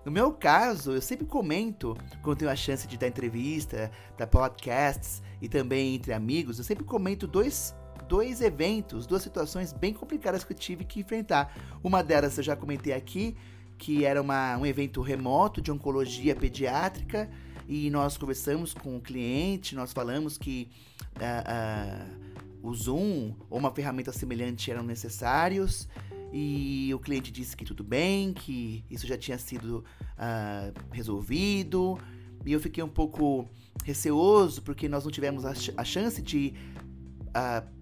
No 0.03 0.11
meu 0.11 0.31
caso, 0.31 0.93
eu 0.93 1.01
sempre 1.01 1.25
comento 1.25 1.95
quando 2.21 2.37
tenho 2.37 2.49
a 2.49 2.55
chance 2.55 2.87
de 2.87 2.97
dar 2.97 3.07
entrevista, 3.07 3.91
dar 4.17 4.25
podcasts 4.25 5.21
e 5.41 5.49
também 5.49 5.95
entre 5.95 6.13
amigos, 6.13 6.57
eu 6.57 6.63
sempre 6.63 6.85
comento 6.85 7.27
dois, 7.27 7.75
dois 8.07 8.41
eventos, 8.41 9.05
duas 9.05 9.21
situações 9.21 9.73
bem 9.73 9.93
complicadas 9.93 10.43
que 10.43 10.53
eu 10.53 10.57
tive 10.57 10.83
que 10.83 10.99
enfrentar. 10.99 11.55
Uma 11.83 12.03
delas 12.03 12.37
eu 12.37 12.43
já 12.43 12.55
comentei 12.55 12.93
aqui, 12.93 13.35
que 13.77 14.05
era 14.05 14.21
uma, 14.21 14.57
um 14.57 14.65
evento 14.65 15.01
remoto 15.01 15.61
de 15.61 15.71
oncologia 15.71 16.35
pediátrica 16.35 17.29
e 17.67 17.89
nós 17.89 18.17
conversamos 18.17 18.73
com 18.73 18.95
o 18.95 19.01
cliente, 19.01 19.75
nós 19.75 19.91
falamos 19.91 20.37
que 20.37 20.69
uh, 21.17 22.63
uh, 22.63 22.67
o 22.67 22.73
Zoom 22.73 23.35
ou 23.49 23.59
uma 23.59 23.71
ferramenta 23.71 24.11
semelhante 24.11 24.71
eram 24.71 24.83
necessários 24.83 25.87
e 26.31 26.91
o 26.93 26.99
cliente 26.99 27.31
disse 27.31 27.55
que 27.55 27.65
tudo 27.65 27.83
bem, 27.83 28.33
que 28.33 28.83
isso 28.89 29.05
já 29.05 29.17
tinha 29.17 29.37
sido 29.37 29.83
uh, 30.17 30.73
resolvido. 30.91 31.97
E 32.45 32.51
eu 32.51 32.59
fiquei 32.59 32.83
um 32.83 32.89
pouco 32.89 33.47
receoso 33.83 34.61
porque 34.61 34.87
nós 34.87 35.03
não 35.03 35.11
tivemos 35.11 35.45
a, 35.45 35.53
ch 35.53 35.71
a 35.75 35.83
chance 35.83 36.21
de 36.21 36.53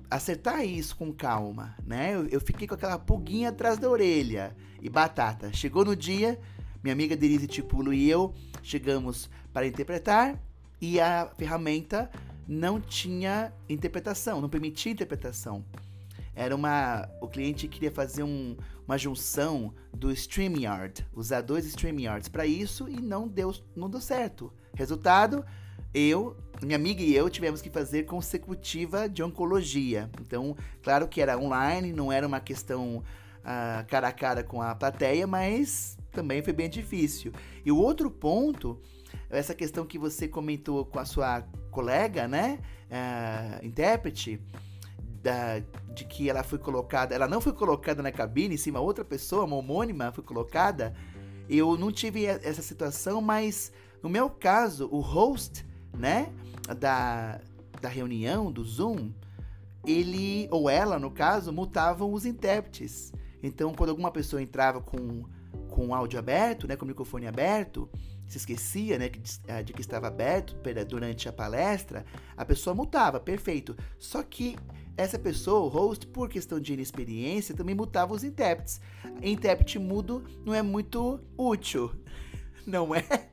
acertar 0.09 0.63
isso 0.65 0.95
com 0.95 1.13
calma, 1.13 1.75
né? 1.85 2.15
Eu, 2.15 2.27
eu, 2.27 2.41
fiquei 2.41 2.67
com 2.67 2.75
aquela 2.75 2.97
pulguinha 2.97 3.49
atrás 3.49 3.77
da 3.77 3.89
orelha. 3.89 4.55
E 4.81 4.89
batata. 4.89 5.51
Chegou 5.51 5.83
no 5.83 5.95
dia, 5.95 6.39
minha 6.83 6.93
amiga 6.93 7.15
Denise 7.15 7.47
Tipulo 7.47 7.93
e 7.93 8.07
eu 8.09 8.33
chegamos 8.61 9.29
para 9.51 9.65
interpretar 9.65 10.39
e 10.79 10.99
a 10.99 11.31
ferramenta 11.37 12.09
não 12.47 12.79
tinha 12.79 13.51
interpretação, 13.67 14.39
não 14.41 14.49
permitia 14.49 14.91
interpretação. 14.91 15.65
Era 16.35 16.55
uma. 16.55 17.09
O 17.21 17.27
cliente 17.27 17.67
queria 17.67 17.91
fazer 17.91 18.23
um, 18.23 18.57
uma 18.85 18.97
junção 18.97 19.73
do 19.93 20.11
StreamYard, 20.11 21.07
usar 21.13 21.41
dois 21.41 21.65
StreamYards 21.65 22.27
para 22.27 22.45
isso 22.45 22.89
e 22.89 23.01
não 23.01 23.27
deu, 23.27 23.55
não 23.75 23.89
deu 23.89 24.01
certo. 24.01 24.53
Resultado, 24.75 25.45
eu, 25.95 26.35
minha 26.61 26.75
amiga 26.75 27.01
e 27.01 27.15
eu 27.15 27.29
tivemos 27.29 27.61
que 27.61 27.69
fazer 27.69 28.03
consecutiva 28.03 29.07
de 29.07 29.23
oncologia. 29.23 30.09
Então, 30.21 30.55
claro 30.83 31.07
que 31.07 31.21
era 31.21 31.37
online, 31.37 31.93
não 31.93 32.11
era 32.11 32.27
uma 32.27 32.41
questão 32.41 32.97
uh, 32.97 33.87
cara 33.87 34.09
a 34.09 34.11
cara 34.11 34.43
com 34.43 34.61
a 34.61 34.75
plateia, 34.75 35.25
mas 35.25 35.97
também 36.11 36.43
foi 36.43 36.51
bem 36.51 36.69
difícil. 36.69 37.31
E 37.65 37.71
o 37.71 37.77
outro 37.77 38.11
ponto, 38.11 38.77
essa 39.29 39.55
questão 39.55 39.85
que 39.85 39.97
você 39.97 40.27
comentou 40.27 40.85
com 40.85 40.99
a 40.99 41.05
sua 41.05 41.41
colega, 41.71 42.27
né, 42.27 42.59
uh, 42.91 43.65
intérprete, 43.65 44.41
da, 45.23 45.59
de 45.93 46.05
que 46.05 46.29
ela 46.29 46.43
foi 46.43 46.59
colocada, 46.59 47.15
ela 47.15 47.27
não 47.27 47.39
foi 47.39 47.53
colocada 47.53 48.03
na 48.03 48.11
cabine, 48.11 48.57
sim, 48.57 48.69
uma 48.69 48.81
outra 48.81 49.03
pessoa, 49.03 49.45
uma 49.45 49.55
homônima 49.55 50.11
foi 50.11 50.23
colocada. 50.23 50.93
Eu 51.49 51.77
não 51.77 51.91
tive 51.91 52.25
essa 52.25 52.61
situação, 52.61 53.21
mas 53.21 53.71
no 54.03 54.09
meu 54.09 54.29
caso, 54.29 54.87
o 54.91 54.99
host, 54.99 55.65
né, 55.97 56.31
da, 56.79 57.39
da 57.81 57.89
reunião, 57.89 58.51
do 58.51 58.63
Zoom, 58.63 59.11
ele, 59.85 60.47
ou 60.51 60.69
ela, 60.69 60.97
no 60.97 61.11
caso, 61.11 61.53
mutavam 61.53 62.13
os 62.13 62.25
intérpretes. 62.25 63.13
Então, 63.41 63.73
quando 63.73 63.91
alguma 63.91 64.11
pessoa 64.11 64.41
entrava 64.41 64.81
com, 64.81 65.23
com 65.69 65.87
o 65.87 65.93
áudio 65.93 66.17
aberto, 66.17 66.67
né, 66.67 66.75
com 66.75 66.85
o 66.85 66.87
microfone 66.87 67.27
aberto, 67.27 67.89
se 68.27 68.37
esquecia 68.37 68.97
né, 68.97 69.09
de, 69.09 69.63
de 69.63 69.73
que 69.73 69.81
estava 69.81 70.07
aberto 70.07 70.55
durante 70.87 71.29
a 71.29 71.33
palestra, 71.33 72.05
a 72.35 72.43
pessoa 72.43 72.73
mutava, 72.73 73.19
perfeito. 73.19 73.75
Só 73.99 74.23
que 74.23 74.55
essa 74.97 75.19
pessoa, 75.19 75.65
o 75.65 75.67
host, 75.67 76.07
por 76.07 76.29
questão 76.29 76.59
de 76.59 76.73
inexperiência, 76.73 77.55
também 77.55 77.75
mutava 77.75 78.13
os 78.13 78.23
intérpretes. 78.23 78.81
Intérprete 79.21 79.77
mudo 79.77 80.23
não 80.45 80.53
é 80.53 80.61
muito 80.61 81.19
útil, 81.37 81.91
não 82.65 82.95
é? 82.95 83.29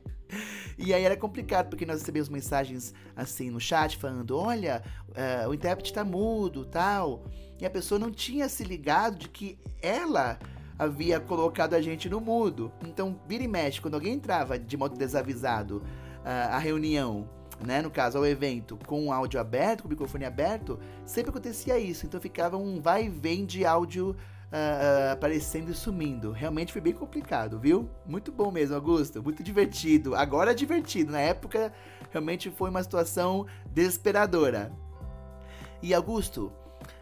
E 0.79 0.93
aí 0.95 1.05
era 1.05 1.17
complicado, 1.17 1.69
porque 1.69 1.85
nós 1.87 2.01
recebemos 2.01 2.29
mensagens 2.29 2.95
assim 3.15 3.51
no 3.51 3.61
chat 3.61 3.97
falando: 3.97 4.37
olha, 4.37 4.83
uh, 5.11 5.49
o 5.49 5.55
intérprete 5.55 5.91
está 5.91 6.05
mudo, 6.05 6.65
tal. 6.65 7.25
E 7.61 7.67
a 7.67 7.71
pessoa 7.71 7.99
não 7.99 8.11
tinha 8.11 8.49
se 8.49 8.65
ligado 8.65 9.19
de 9.19 9.29
que 9.29 9.59
ela 9.81 10.39
havia 10.79 11.21
colocado 11.21 11.75
a 11.75 11.81
gente 11.81 12.09
no 12.09 12.21
mudo. 12.21 12.73
Então, 12.85 13.21
vira 13.29 13.45
e 13.45 13.49
mexe, 13.49 13.81
quando 13.81 13.95
alguém 13.95 14.15
entrava 14.15 14.59
de 14.59 14.77
modo 14.77 14.97
desavisado 14.97 15.79
uh, 15.79 16.51
a 16.51 16.59
reunião 16.59 17.29
né, 17.65 17.81
no 17.81 17.91
caso, 17.91 18.19
ao 18.19 18.27
evento, 18.27 18.77
com 18.87 19.07
o 19.07 19.13
áudio 19.13 19.41
aberto, 19.41 19.83
com 19.83 19.89
o 19.89 19.91
microfone 19.91 20.25
aberto, 20.25 20.79
sempre 21.05 21.31
acontecia 21.31 21.79
isso. 21.79 22.07
Então 22.07 22.21
ficava 22.21 22.57
um 22.57 22.81
vai 22.81 23.07
e 23.07 23.09
vem 23.09 23.45
de 23.45 23.65
áudio 23.65 24.17
uh, 24.53 25.13
aparecendo 25.13 25.71
e 25.71 25.75
sumindo. 25.75 26.31
Realmente 26.31 26.73
foi 26.73 26.83
bem 26.83 26.93
complicado, 26.93 27.59
viu? 27.59 27.89
Muito 28.07 28.31
bom 28.31 28.51
mesmo, 28.51 28.75
Augusto. 28.75 29.23
Muito 29.23 29.43
divertido. 29.43 30.15
Agora 30.15 30.51
é 30.51 30.55
divertido. 30.55 31.13
Na 31.13 31.21
época, 31.21 31.73
realmente 32.11 32.51
foi 32.51 32.71
uma 32.71 32.83
situação 32.83 33.47
desesperadora. 33.73 34.71
E 35.83 35.95
Augusto, 35.95 36.53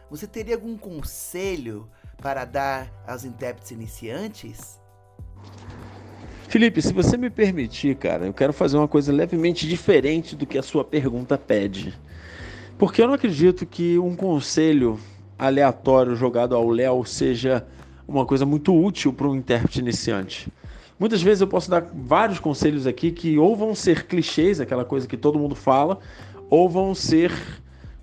você 0.08 0.26
teria 0.26 0.54
algum 0.54 0.76
conselho 0.78 1.88
para 2.18 2.44
dar 2.44 2.90
aos 3.06 3.24
intérpretes 3.24 3.70
iniciantes? 3.72 4.80
Felipe, 6.48 6.82
se 6.82 6.92
você 6.92 7.16
me 7.16 7.30
permitir, 7.30 7.96
cara, 7.96 8.26
eu 8.26 8.32
quero 8.32 8.52
fazer 8.52 8.76
uma 8.76 8.88
coisa 8.88 9.12
levemente 9.12 9.68
diferente 9.68 10.34
do 10.34 10.46
que 10.46 10.58
a 10.58 10.62
sua 10.62 10.84
pergunta 10.84 11.38
pede. 11.38 11.96
Porque 12.76 13.02
eu 13.02 13.06
não 13.06 13.14
acredito 13.14 13.64
que 13.66 13.98
um 13.98 14.16
conselho 14.16 14.98
aleatório 15.40 16.14
jogado 16.14 16.54
ao 16.54 16.68
Léo 16.68 17.02
seja 17.06 17.66
uma 18.06 18.26
coisa 18.26 18.44
muito 18.44 18.76
útil 18.76 19.10
para 19.10 19.26
um 19.26 19.34
intérprete 19.34 19.80
iniciante. 19.80 20.52
Muitas 20.98 21.22
vezes 21.22 21.40
eu 21.40 21.46
posso 21.46 21.70
dar 21.70 21.80
vários 21.94 22.38
conselhos 22.38 22.86
aqui 22.86 23.10
que 23.10 23.38
ou 23.38 23.56
vão 23.56 23.74
ser 23.74 24.06
clichês, 24.06 24.60
aquela 24.60 24.84
coisa 24.84 25.08
que 25.08 25.16
todo 25.16 25.38
mundo 25.38 25.54
fala, 25.54 25.98
ou 26.50 26.68
vão 26.68 26.94
ser 26.94 27.32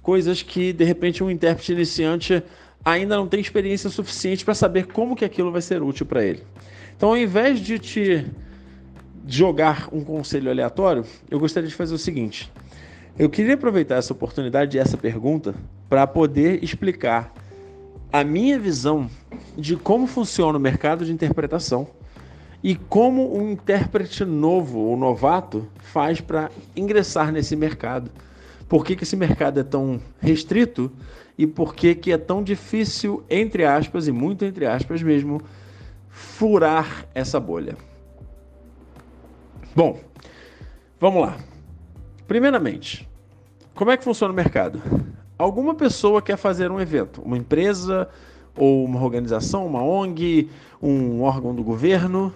coisas 0.01 0.41
que 0.41 0.74
de 0.74 0.84
repente 0.84 1.24
um 1.24 1.29
intérprete 1.29 1.74
iniciante 1.74 2.41
ainda 2.84 3.15
não 3.15 3.27
tem 3.27 3.39
experiência 3.39 3.89
suficiente 3.89 4.44
para 4.44 4.56
saber 4.56 4.88
como 4.88 5.15
que 5.15 5.24
aquilo 5.24 5.51
vai 5.51 5.62
ser 5.62 5.84
útil 5.84 6.08
para 6.08 6.25
ele. 6.25 6.41
Então, 6.96 7.10
ao 7.10 7.17
invés 7.17 7.60
de 7.60 7.77
te 7.77 8.25
jogar 9.27 9.89
um 9.91 10.03
conselho 10.03 10.50
aleatório, 10.50 11.06
eu 11.29 11.39
gostaria 11.39 11.70
de 11.70 11.75
fazer 11.75 11.94
o 11.94 12.00
seguinte. 12.00 12.51
Eu 13.20 13.32
queria 13.32 13.56
aproveitar 13.56 13.96
essa 13.96 14.14
oportunidade 14.14 14.78
e 14.78 14.80
essa 14.80 14.96
pergunta 14.96 15.56
para 15.90 16.06
poder 16.06 16.64
explicar 16.64 17.34
a 18.14 18.24
minha 18.24 18.60
visão 18.60 19.10
de 19.58 19.76
como 19.76 20.06
funciona 20.06 20.56
o 20.56 20.62
mercado 20.62 21.04
de 21.04 21.12
interpretação 21.12 21.88
e 22.64 22.76
como 22.76 23.36
um 23.36 23.54
intérprete 23.54 24.24
novo 24.24 24.78
ou 24.78 24.96
novato 24.96 25.68
faz 25.80 26.22
para 26.22 26.52
ingressar 26.76 27.32
nesse 27.32 27.56
mercado. 27.56 28.12
Por 28.70 28.86
que, 28.86 28.96
que 28.96 29.04
esse 29.04 29.16
mercado 29.16 29.60
é 29.60 29.64
tão 29.64 30.00
restrito 30.20 30.92
e 31.36 31.48
por 31.48 31.74
que, 31.74 31.96
que 31.96 32.12
é 32.12 32.20
tão 32.20 32.44
difícil, 32.44 33.24
entre 33.28 33.66
aspas, 33.66 34.08
e 34.08 34.12
muito 34.12 34.46
entre 34.46 34.68
aspas 34.68 35.02
mesmo, 35.02 35.42
furar 36.08 37.08
essa 37.16 37.40
bolha. 37.40 37.76
Bom, 39.76 40.00
vamos 41.00 41.22
lá. 41.22 41.38
Primeiramente, 42.28 43.07
como 43.78 43.92
é 43.92 43.96
que 43.96 44.04
funciona 44.04 44.34
o 44.34 44.36
mercado? 44.36 44.82
Alguma 45.38 45.76
pessoa 45.76 46.20
quer 46.20 46.36
fazer 46.36 46.72
um 46.72 46.82
evento, 46.82 47.22
uma 47.22 47.38
empresa 47.38 48.10
ou 48.56 48.84
uma 48.84 49.02
organização, 49.04 49.68
uma 49.68 49.84
ONG, 49.84 50.50
um 50.82 51.22
órgão 51.22 51.54
do 51.54 51.64
governo, 51.64 52.34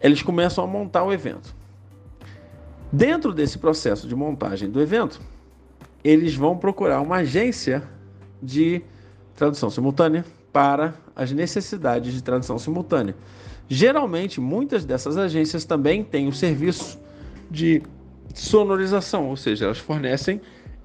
eles 0.00 0.22
começam 0.22 0.62
a 0.62 0.66
montar 0.66 1.02
o 1.02 1.12
evento. 1.12 1.52
Dentro 2.92 3.34
desse 3.34 3.58
processo 3.58 4.06
de 4.06 4.14
montagem 4.14 4.70
do 4.70 4.80
evento, 4.80 5.20
eles 6.04 6.36
vão 6.36 6.56
procurar 6.56 7.00
uma 7.00 7.16
agência 7.16 7.82
de 8.40 8.80
tradução 9.34 9.70
simultânea 9.70 10.24
para 10.52 10.94
as 11.16 11.32
necessidades 11.32 12.14
de 12.14 12.22
tradução 12.22 12.60
simultânea. 12.60 13.16
Geralmente, 13.68 14.40
muitas 14.40 14.84
dessas 14.84 15.16
agências 15.16 15.64
também 15.64 16.04
têm 16.04 16.28
o 16.28 16.32
serviço 16.32 17.00
de 17.50 17.82
sonorização, 18.34 19.28
ou 19.28 19.36
seja, 19.36 19.66
elas 19.66 19.78
fornecem 19.78 20.40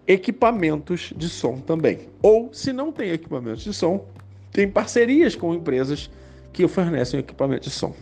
equipamentos 0.07 1.13
de 1.15 1.27
som 1.27 1.57
também. 1.57 2.07
Ou, 2.21 2.49
se 2.53 2.71
não 2.71 2.91
tem 2.91 3.09
equipamentos 3.11 3.63
de 3.63 3.73
som, 3.73 4.05
tem 4.51 4.69
parcerias 4.69 5.35
com 5.35 5.53
empresas 5.53 6.09
que 6.53 6.67
fornecem 6.67 7.19
equipamento 7.19 7.63
de 7.63 7.69
som. 7.69 7.93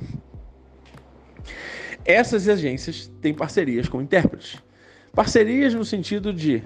Essas 2.05 2.47
agências 2.47 3.11
têm 3.19 3.33
parcerias 3.33 3.89
com 3.89 4.01
intérpretes. 4.01 4.57
Parcerias 5.11 5.73
no 5.73 5.83
sentido 5.83 6.31
de 6.31 6.61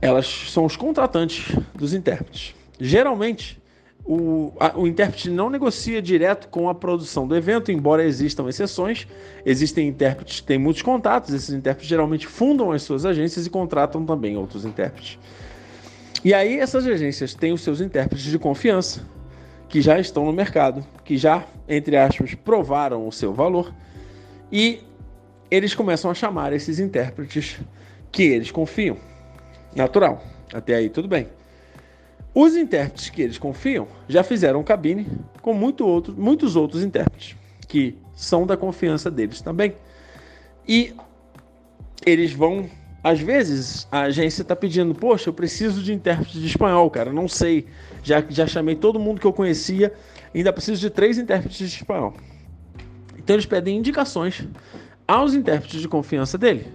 elas 0.00 0.26
são 0.26 0.64
os 0.64 0.76
contratantes 0.76 1.52
dos 1.74 1.92
intérpretes. 1.92 2.54
Geralmente, 2.78 3.60
o, 4.06 4.52
a, 4.60 4.78
o 4.78 4.86
intérprete 4.86 5.28
não 5.28 5.50
negocia 5.50 6.00
direto 6.00 6.48
com 6.48 6.68
a 6.68 6.74
produção 6.74 7.26
do 7.26 7.34
evento, 7.34 7.72
embora 7.72 8.04
existam 8.04 8.48
exceções. 8.48 9.06
Existem 9.44 9.88
intérpretes 9.88 10.40
que 10.40 10.46
têm 10.46 10.58
muitos 10.58 10.82
contatos, 10.82 11.34
esses 11.34 11.50
intérpretes 11.50 11.88
geralmente 11.88 12.26
fundam 12.26 12.70
as 12.70 12.82
suas 12.82 13.04
agências 13.04 13.46
e 13.46 13.50
contratam 13.50 14.06
também 14.06 14.36
outros 14.36 14.64
intérpretes. 14.64 15.18
E 16.24 16.32
aí 16.32 16.58
essas 16.58 16.86
agências 16.86 17.34
têm 17.34 17.52
os 17.52 17.62
seus 17.62 17.80
intérpretes 17.80 18.24
de 18.26 18.38
confiança, 18.38 19.04
que 19.68 19.80
já 19.80 19.98
estão 19.98 20.24
no 20.24 20.32
mercado, 20.32 20.86
que 21.04 21.16
já, 21.16 21.44
entre 21.68 21.96
aspas, 21.96 22.34
provaram 22.34 23.06
o 23.08 23.12
seu 23.12 23.34
valor, 23.34 23.74
e 24.52 24.80
eles 25.50 25.74
começam 25.74 26.10
a 26.10 26.14
chamar 26.14 26.52
esses 26.52 26.78
intérpretes 26.78 27.58
que 28.12 28.22
eles 28.22 28.52
confiam. 28.52 28.96
Natural, 29.74 30.22
até 30.54 30.76
aí 30.76 30.88
tudo 30.88 31.08
bem. 31.08 31.28
Os 32.38 32.54
intérpretes 32.54 33.08
que 33.08 33.22
eles 33.22 33.38
confiam 33.38 33.88
já 34.06 34.22
fizeram 34.22 34.62
cabine 34.62 35.06
com 35.40 35.54
muito 35.54 35.86
outro, 35.86 36.14
muitos 36.14 36.54
outros 36.54 36.84
intérpretes 36.84 37.34
que 37.66 37.96
são 38.14 38.46
da 38.46 38.58
confiança 38.58 39.10
deles 39.10 39.40
também. 39.40 39.74
E 40.68 40.92
eles 42.04 42.34
vão, 42.34 42.68
às 43.02 43.20
vezes, 43.20 43.88
a 43.90 44.02
agência 44.02 44.42
está 44.42 44.54
pedindo: 44.54 44.94
Poxa, 44.94 45.30
eu 45.30 45.32
preciso 45.32 45.82
de 45.82 45.94
intérprete 45.94 46.38
de 46.38 46.46
espanhol, 46.46 46.90
cara, 46.90 47.10
não 47.10 47.26
sei. 47.26 47.68
Já, 48.02 48.22
já 48.28 48.46
chamei 48.46 48.74
todo 48.74 49.00
mundo 49.00 49.18
que 49.18 49.26
eu 49.26 49.32
conhecia, 49.32 49.94
ainda 50.34 50.52
preciso 50.52 50.78
de 50.78 50.90
três 50.90 51.16
intérpretes 51.16 51.70
de 51.70 51.76
espanhol. 51.76 52.12
Então 53.16 53.34
eles 53.34 53.46
pedem 53.46 53.78
indicações 53.78 54.46
aos 55.08 55.32
intérpretes 55.32 55.80
de 55.80 55.88
confiança 55.88 56.36
dele. 56.36 56.66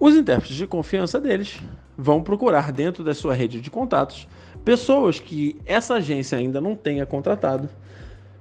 Os 0.00 0.16
intérpretes 0.16 0.56
de 0.56 0.66
confiança 0.66 1.20
deles 1.20 1.60
vão 1.94 2.22
procurar 2.22 2.72
dentro 2.72 3.04
da 3.04 3.14
sua 3.14 3.34
rede 3.34 3.60
de 3.60 3.70
contatos 3.70 4.26
pessoas 4.66 5.20
que 5.20 5.56
essa 5.64 5.94
agência 5.94 6.36
ainda 6.36 6.60
não 6.60 6.74
tenha 6.74 7.06
contratado 7.06 7.68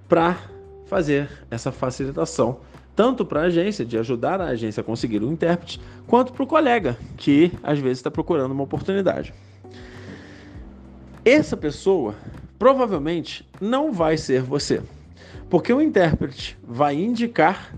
para 0.09 0.35
fazer 0.87 1.29
essa 1.51 1.71
facilitação, 1.71 2.61
tanto 2.95 3.23
para 3.23 3.41
a 3.41 3.43
agência, 3.43 3.85
de 3.85 3.95
ajudar 3.95 4.41
a 4.41 4.47
agência 4.47 4.81
a 4.81 4.83
conseguir 4.83 5.21
um 5.21 5.31
intérprete, 5.31 5.79
quanto 6.07 6.33
para 6.33 6.43
o 6.43 6.47
colega, 6.47 6.97
que 7.15 7.51
às 7.61 7.77
vezes 7.77 7.99
está 7.99 8.09
procurando 8.09 8.53
uma 8.53 8.63
oportunidade. 8.63 9.35
Essa 11.23 11.55
pessoa 11.55 12.15
provavelmente 12.57 13.47
não 13.61 13.93
vai 13.93 14.17
ser 14.17 14.41
você, 14.41 14.81
porque 15.47 15.71
o 15.71 15.79
intérprete 15.79 16.57
vai 16.63 16.95
indicar 16.95 17.71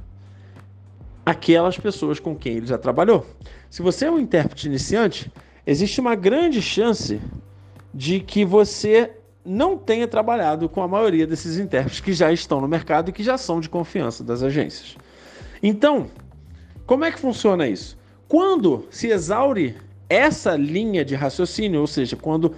aquelas 1.26 1.78
pessoas 1.78 2.18
com 2.18 2.34
quem 2.34 2.56
ele 2.56 2.68
já 2.68 2.78
trabalhou. 2.78 3.26
Se 3.70 3.82
você 3.82 4.06
é 4.06 4.12
um 4.12 4.18
intérprete 4.18 4.68
iniciante, 4.68 5.30
existe 5.66 6.00
uma 6.00 6.16
grande 6.16 6.62
chance 6.62 7.20
de 7.98 8.20
que 8.20 8.46
você 8.46 9.10
não 9.44 9.76
tenha 9.76 10.08
trabalhado 10.08 10.70
com 10.70 10.84
a 10.84 10.88
maioria 10.88 11.26
desses 11.26 11.58
intérpretes 11.58 12.00
que 12.00 12.14
já 12.14 12.32
estão 12.32 12.62
no 12.62 12.68
mercado 12.68 13.10
e 13.10 13.12
que 13.12 13.24
já 13.24 13.40
são 13.40 13.60
de 13.60 13.68
confiança 13.68 14.24
das 14.24 14.44
agências. 14.44 14.96
Então, 15.64 16.06
como 16.86 17.06
é 17.06 17.12
que 17.12 17.20
funciona 17.20 17.68
isso? 17.68 17.98
Quando 18.28 18.86
se 18.92 19.08
exaure 19.08 19.78
essa 20.08 20.56
linha 20.56 21.04
de 21.04 21.16
raciocínio, 21.16 21.82
ou 21.82 21.88
seja, 21.88 22.16
quando 22.16 22.54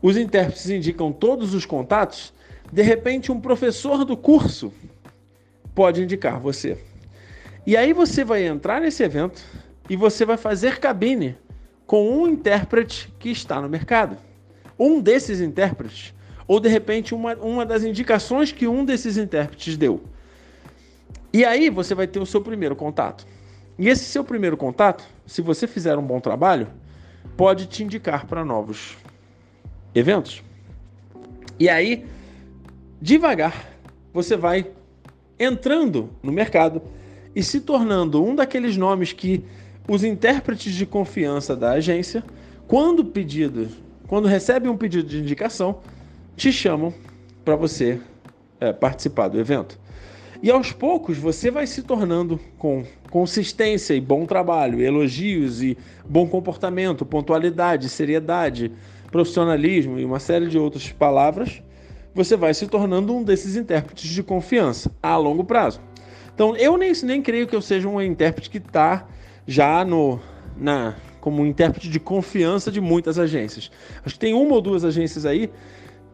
os 0.00 0.16
intérpretes 0.16 0.70
indicam 0.70 1.10
todos 1.10 1.52
os 1.52 1.66
contatos, 1.66 2.32
de 2.72 2.82
repente 2.82 3.32
um 3.32 3.40
professor 3.40 4.04
do 4.04 4.16
curso 4.16 4.72
pode 5.74 6.00
indicar 6.00 6.38
você. 6.38 6.78
E 7.66 7.76
aí 7.76 7.92
você 7.92 8.24
vai 8.24 8.46
entrar 8.46 8.80
nesse 8.80 9.02
evento 9.02 9.42
e 9.90 9.96
você 9.96 10.24
vai 10.24 10.36
fazer 10.36 10.78
cabine 10.78 11.36
com 11.88 12.08
um 12.08 12.28
intérprete 12.28 13.12
que 13.18 13.30
está 13.30 13.60
no 13.60 13.68
mercado 13.68 14.16
um 14.78 15.00
desses 15.00 15.40
intérpretes, 15.40 16.14
ou 16.46 16.60
de 16.60 16.68
repente 16.68 17.14
uma, 17.14 17.34
uma 17.36 17.66
das 17.66 17.82
indicações 17.82 18.52
que 18.52 18.66
um 18.66 18.84
desses 18.84 19.16
intérpretes 19.16 19.76
deu. 19.76 20.02
E 21.32 21.44
aí 21.44 21.68
você 21.70 21.94
vai 21.94 22.06
ter 22.06 22.20
o 22.20 22.26
seu 22.26 22.40
primeiro 22.40 22.74
contato. 22.76 23.26
E 23.78 23.88
esse 23.88 24.04
seu 24.04 24.24
primeiro 24.24 24.56
contato, 24.56 25.04
se 25.26 25.42
você 25.42 25.66
fizer 25.66 25.98
um 25.98 26.02
bom 26.02 26.18
trabalho, 26.18 26.68
pode 27.36 27.66
te 27.66 27.84
indicar 27.84 28.26
para 28.26 28.44
novos 28.44 28.96
eventos. 29.94 30.42
E 31.58 31.68
aí, 31.68 32.06
devagar, 33.00 33.66
você 34.12 34.36
vai 34.36 34.70
entrando 35.38 36.10
no 36.22 36.32
mercado 36.32 36.80
e 37.34 37.42
se 37.42 37.60
tornando 37.60 38.24
um 38.24 38.34
daqueles 38.34 38.76
nomes 38.76 39.12
que 39.12 39.44
os 39.86 40.02
intérpretes 40.02 40.74
de 40.74 40.86
confiança 40.86 41.54
da 41.54 41.72
agência, 41.72 42.24
quando 42.66 43.04
pedidos 43.04 43.68
quando 44.06 44.28
recebem 44.28 44.70
um 44.70 44.76
pedido 44.76 45.08
de 45.08 45.18
indicação, 45.18 45.80
te 46.36 46.52
chamam 46.52 46.92
para 47.44 47.56
você 47.56 48.00
é, 48.60 48.72
participar 48.72 49.28
do 49.28 49.38
evento. 49.38 49.78
E 50.42 50.50
aos 50.50 50.72
poucos 50.72 51.16
você 51.16 51.50
vai 51.50 51.66
se 51.66 51.82
tornando 51.82 52.38
com 52.58 52.84
consistência 53.10 53.94
e 53.94 54.00
bom 54.00 54.26
trabalho, 54.26 54.80
elogios 54.80 55.62
e 55.62 55.76
bom 56.08 56.26
comportamento, 56.26 57.06
pontualidade, 57.06 57.88
seriedade, 57.88 58.70
profissionalismo 59.10 59.98
e 59.98 60.04
uma 60.04 60.20
série 60.20 60.46
de 60.46 60.58
outras 60.58 60.90
palavras, 60.92 61.62
você 62.14 62.36
vai 62.36 62.52
se 62.52 62.66
tornando 62.66 63.14
um 63.14 63.22
desses 63.22 63.56
intérpretes 63.56 64.10
de 64.10 64.22
confiança 64.22 64.90
a 65.02 65.16
longo 65.16 65.44
prazo. 65.44 65.80
Então 66.34 66.54
eu 66.56 66.76
nem, 66.76 66.92
nem 67.02 67.22
creio 67.22 67.46
que 67.46 67.56
eu 67.56 67.62
seja 67.62 67.88
um 67.88 68.00
intérprete 68.00 68.50
que 68.50 68.58
está 68.58 69.06
já 69.46 69.84
no, 69.84 70.20
na, 70.56 70.94
como 71.26 71.42
um 71.42 71.46
intérprete 71.46 71.88
de 71.88 71.98
confiança 71.98 72.70
de 72.70 72.80
muitas 72.80 73.18
agências. 73.18 73.68
Acho 74.04 74.14
que 74.14 74.20
tem 74.20 74.32
uma 74.32 74.54
ou 74.54 74.60
duas 74.60 74.84
agências 74.84 75.26
aí 75.26 75.50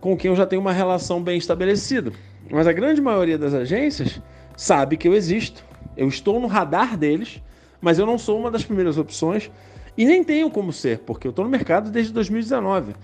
com 0.01 0.17
quem 0.17 0.31
eu 0.31 0.35
já 0.35 0.47
tenho 0.47 0.63
uma 0.63 0.73
relação 0.73 1.23
bem 1.23 1.37
estabelecida. 1.37 2.11
Mas 2.51 2.67
a 2.67 2.73
grande 2.73 2.99
maioria 3.03 3.37
das 3.37 3.53
agências 3.53 4.23
sabe 4.57 4.97
que 4.97 5.07
eu 5.07 5.13
existo, 5.13 5.63
eu 5.99 6.09
estou 6.09 6.41
no 6.41 6.47
radar 6.47 6.97
deles, 6.97 7.43
mas 7.79 7.99
eu 7.99 8.07
não 8.07 8.17
sou 8.17 8.41
uma 8.41 8.51
das 8.51 8.65
primeiras 8.65 8.97
opções 8.97 9.51
e 9.99 10.07
nem 10.07 10.25
tenho 10.25 10.51
como 10.51 10.73
ser, 10.73 11.01
porque 11.01 11.27
eu 11.27 11.31
estou 11.31 11.45
no 11.45 11.51
mercado 11.51 11.91
desde 11.91 12.11
2019. 12.11 12.95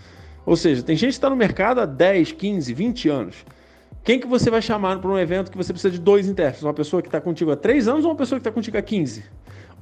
Ou 0.47 0.57
seja, 0.57 0.83
tem 0.83 0.97
gente 0.97 1.11
que 1.11 1.16
está 1.16 1.29
no 1.29 1.37
mercado 1.37 1.83
há 1.83 1.85
10, 1.85 2.33
15, 2.33 2.73
20 2.73 3.09
anos. 3.11 3.37
Quem 4.03 4.18
que 4.18 4.27
você 4.27 4.51
vai 4.51 4.62
chamar 4.62 4.99
para 4.99 5.11
um 5.11 5.18
evento 5.18 5.51
que 5.51 5.59
você 5.59 5.75
precisa 5.75 5.90
de 5.90 6.01
dois 6.01 6.27
intérpretes? 6.27 6.62
Uma 6.62 6.73
pessoa 6.73 7.03
que 7.03 7.09
está 7.09 7.21
contigo 7.21 7.51
há 7.51 7.57
3 7.57 7.87
anos 7.87 8.07
ou 8.07 8.12
uma 8.12 8.16
pessoa 8.16 8.38
que 8.38 8.49
está 8.49 8.51
contigo 8.51 8.79
há 8.79 8.83
15? 8.83 9.25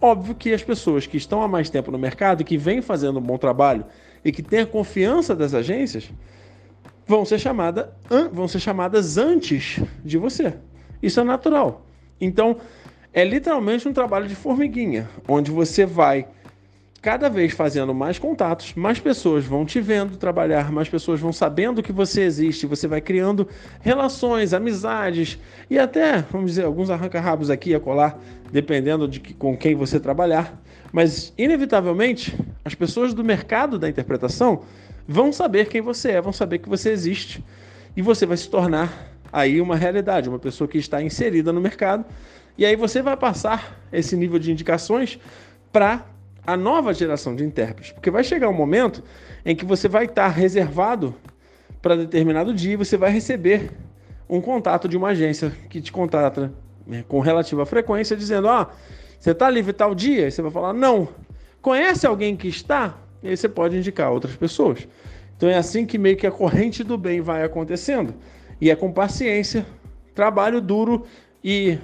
Óbvio 0.00 0.34
que 0.34 0.52
as 0.52 0.62
pessoas 0.62 1.06
que 1.06 1.16
estão 1.16 1.42
há 1.42 1.48
mais 1.48 1.70
tempo 1.70 1.90
no 1.90 1.98
mercado 1.98 2.44
que 2.44 2.58
vêm 2.58 2.82
fazendo 2.82 3.18
um 3.18 3.22
bom 3.22 3.38
trabalho 3.38 3.84
e 4.24 4.30
que 4.30 4.42
têm 4.42 4.60
a 4.60 4.66
confiança 4.66 5.34
das 5.34 5.54
agências 5.54 6.10
vão 7.06 7.24
ser, 7.24 7.38
chamada, 7.38 7.96
vão 8.32 8.48
ser 8.48 8.60
chamadas 8.60 9.16
antes 9.16 9.80
de 10.04 10.18
você. 10.18 10.54
Isso 11.02 11.20
é 11.20 11.24
natural. 11.24 11.86
Então, 12.20 12.56
é 13.12 13.24
literalmente 13.24 13.88
um 13.88 13.92
trabalho 13.92 14.26
de 14.26 14.34
formiguinha, 14.34 15.08
onde 15.28 15.50
você 15.50 15.86
vai 15.86 16.28
cada 17.06 17.30
vez 17.30 17.52
fazendo 17.52 17.94
mais 17.94 18.18
contatos, 18.18 18.74
mais 18.74 18.98
pessoas 18.98 19.44
vão 19.44 19.64
te 19.64 19.80
vendo 19.80 20.16
trabalhar, 20.16 20.72
mais 20.72 20.88
pessoas 20.88 21.20
vão 21.20 21.32
sabendo 21.32 21.80
que 21.80 21.92
você 21.92 22.22
existe, 22.22 22.66
você 22.66 22.88
vai 22.88 23.00
criando 23.00 23.46
relações, 23.80 24.52
amizades 24.52 25.38
e 25.70 25.78
até, 25.78 26.22
vamos 26.32 26.50
dizer, 26.50 26.64
alguns 26.64 26.90
arranca-rabos 26.90 27.48
aqui 27.48 27.76
a 27.76 27.78
colar, 27.78 28.18
dependendo 28.50 29.06
de 29.06 29.20
que, 29.20 29.32
com 29.32 29.56
quem 29.56 29.76
você 29.76 30.00
trabalhar. 30.00 30.60
Mas, 30.92 31.32
inevitavelmente, 31.38 32.36
as 32.64 32.74
pessoas 32.74 33.14
do 33.14 33.22
mercado 33.22 33.78
da 33.78 33.88
interpretação 33.88 34.62
vão 35.06 35.32
saber 35.32 35.68
quem 35.68 35.80
você 35.80 36.10
é, 36.10 36.20
vão 36.20 36.32
saber 36.32 36.58
que 36.58 36.68
você 36.68 36.90
existe 36.90 37.40
e 37.96 38.02
você 38.02 38.26
vai 38.26 38.36
se 38.36 38.50
tornar 38.50 39.12
aí 39.32 39.60
uma 39.60 39.76
realidade, 39.76 40.28
uma 40.28 40.40
pessoa 40.40 40.66
que 40.66 40.76
está 40.76 41.00
inserida 41.00 41.52
no 41.52 41.60
mercado. 41.60 42.04
E 42.58 42.66
aí 42.66 42.74
você 42.74 43.00
vai 43.00 43.16
passar 43.16 43.80
esse 43.92 44.16
nível 44.16 44.40
de 44.40 44.50
indicações 44.50 45.20
para 45.72 46.15
a 46.46 46.56
nova 46.56 46.94
geração 46.94 47.34
de 47.34 47.44
intérpretes, 47.44 47.92
porque 47.92 48.10
vai 48.10 48.22
chegar 48.22 48.48
um 48.48 48.54
momento 48.54 49.02
em 49.44 49.56
que 49.56 49.64
você 49.64 49.88
vai 49.88 50.04
estar 50.04 50.28
reservado 50.28 51.14
para 51.82 51.96
determinado 51.96 52.54
dia 52.54 52.74
e 52.74 52.76
você 52.76 52.96
vai 52.96 53.10
receber 53.10 53.70
um 54.28 54.40
contato 54.40 54.88
de 54.88 54.96
uma 54.96 55.08
agência 55.08 55.52
que 55.68 55.80
te 55.80 55.92
contata 55.92 56.52
né, 56.86 57.04
com 57.08 57.20
relativa 57.20 57.66
frequência, 57.66 58.16
dizendo: 58.16 58.48
oh, 58.48 58.66
você 59.18 59.32
está 59.32 59.50
livre 59.50 59.72
tal 59.72 59.94
dia? 59.94 60.28
E 60.28 60.30
você 60.30 60.42
vai 60.42 60.50
falar: 60.50 60.72
Não. 60.72 61.08
Conhece 61.60 62.06
alguém 62.06 62.36
que 62.36 62.46
está? 62.46 62.96
E 63.22 63.28
aí 63.28 63.36
você 63.36 63.48
pode 63.48 63.76
indicar 63.76 64.12
outras 64.12 64.36
pessoas. 64.36 64.86
Então 65.36 65.48
é 65.48 65.56
assim 65.56 65.84
que 65.84 65.98
meio 65.98 66.16
que 66.16 66.26
a 66.26 66.30
corrente 66.30 66.84
do 66.84 66.96
bem 66.96 67.20
vai 67.20 67.42
acontecendo. 67.42 68.14
E 68.60 68.70
é 68.70 68.76
com 68.76 68.92
paciência, 68.92 69.66
trabalho 70.14 70.60
duro 70.60 71.04
e 71.42 71.76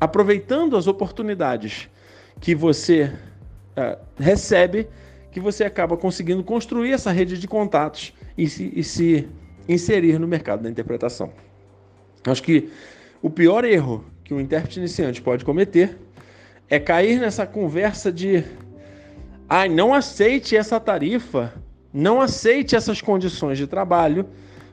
aproveitando 0.00 0.76
as 0.76 0.86
oportunidades 0.86 1.88
que 2.40 2.54
você 2.54 3.12
uh, 3.78 3.98
recebe, 4.18 4.88
que 5.30 5.40
você 5.40 5.64
acaba 5.64 5.96
conseguindo 5.96 6.42
construir 6.42 6.92
essa 6.92 7.12
rede 7.12 7.38
de 7.38 7.46
contatos 7.46 8.12
e 8.36 8.48
se, 8.48 8.72
e 8.74 8.82
se 8.82 9.28
inserir 9.68 10.18
no 10.18 10.26
mercado 10.26 10.62
da 10.62 10.70
interpretação. 10.70 11.30
Acho 12.26 12.42
que 12.42 12.70
o 13.22 13.30
pior 13.30 13.64
erro 13.64 14.04
que 14.24 14.34
um 14.34 14.40
intérprete 14.40 14.78
iniciante 14.78 15.22
pode 15.22 15.44
cometer 15.44 15.98
é 16.68 16.78
cair 16.78 17.18
nessa 17.18 17.46
conversa 17.46 18.12
de 18.12 18.44
ai, 19.48 19.66
ah, 19.66 19.70
não 19.70 19.94
aceite 19.94 20.56
essa 20.56 20.78
tarifa, 20.78 21.54
não 21.92 22.20
aceite 22.20 22.76
essas 22.76 23.00
condições 23.00 23.56
de 23.56 23.66
trabalho 23.66 24.26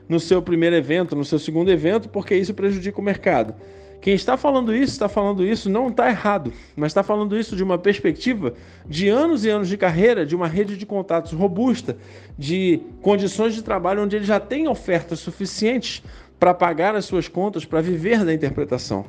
no 0.08 0.20
seu 0.20 0.42
primeiro 0.42 0.76
evento, 0.76 1.16
no 1.16 1.24
seu 1.24 1.38
segundo 1.38 1.70
evento, 1.70 2.08
porque 2.08 2.34
isso 2.34 2.52
prejudica 2.52 3.00
o 3.00 3.04
mercado. 3.04 3.54
Quem 4.00 4.14
está 4.14 4.36
falando 4.36 4.74
isso, 4.74 4.92
está 4.92 5.08
falando 5.08 5.44
isso, 5.44 5.68
não 5.68 5.88
está 5.88 6.08
errado, 6.08 6.52
mas 6.76 6.90
está 6.90 7.02
falando 7.02 7.36
isso 7.36 7.56
de 7.56 7.62
uma 7.62 7.78
perspectiva 7.78 8.54
de 8.86 9.08
anos 9.08 9.44
e 9.44 9.50
anos 9.50 9.68
de 9.68 9.76
carreira, 9.76 10.24
de 10.24 10.36
uma 10.36 10.46
rede 10.46 10.76
de 10.76 10.86
contatos 10.86 11.32
robusta, 11.32 11.96
de 12.38 12.80
condições 13.02 13.54
de 13.54 13.62
trabalho 13.62 14.02
onde 14.02 14.16
ele 14.16 14.24
já 14.24 14.38
tem 14.38 14.68
ofertas 14.68 15.18
suficientes 15.18 16.02
para 16.38 16.54
pagar 16.54 16.94
as 16.94 17.04
suas 17.04 17.28
contas, 17.28 17.64
para 17.64 17.80
viver 17.80 18.24
da 18.24 18.32
interpretação. 18.32 19.06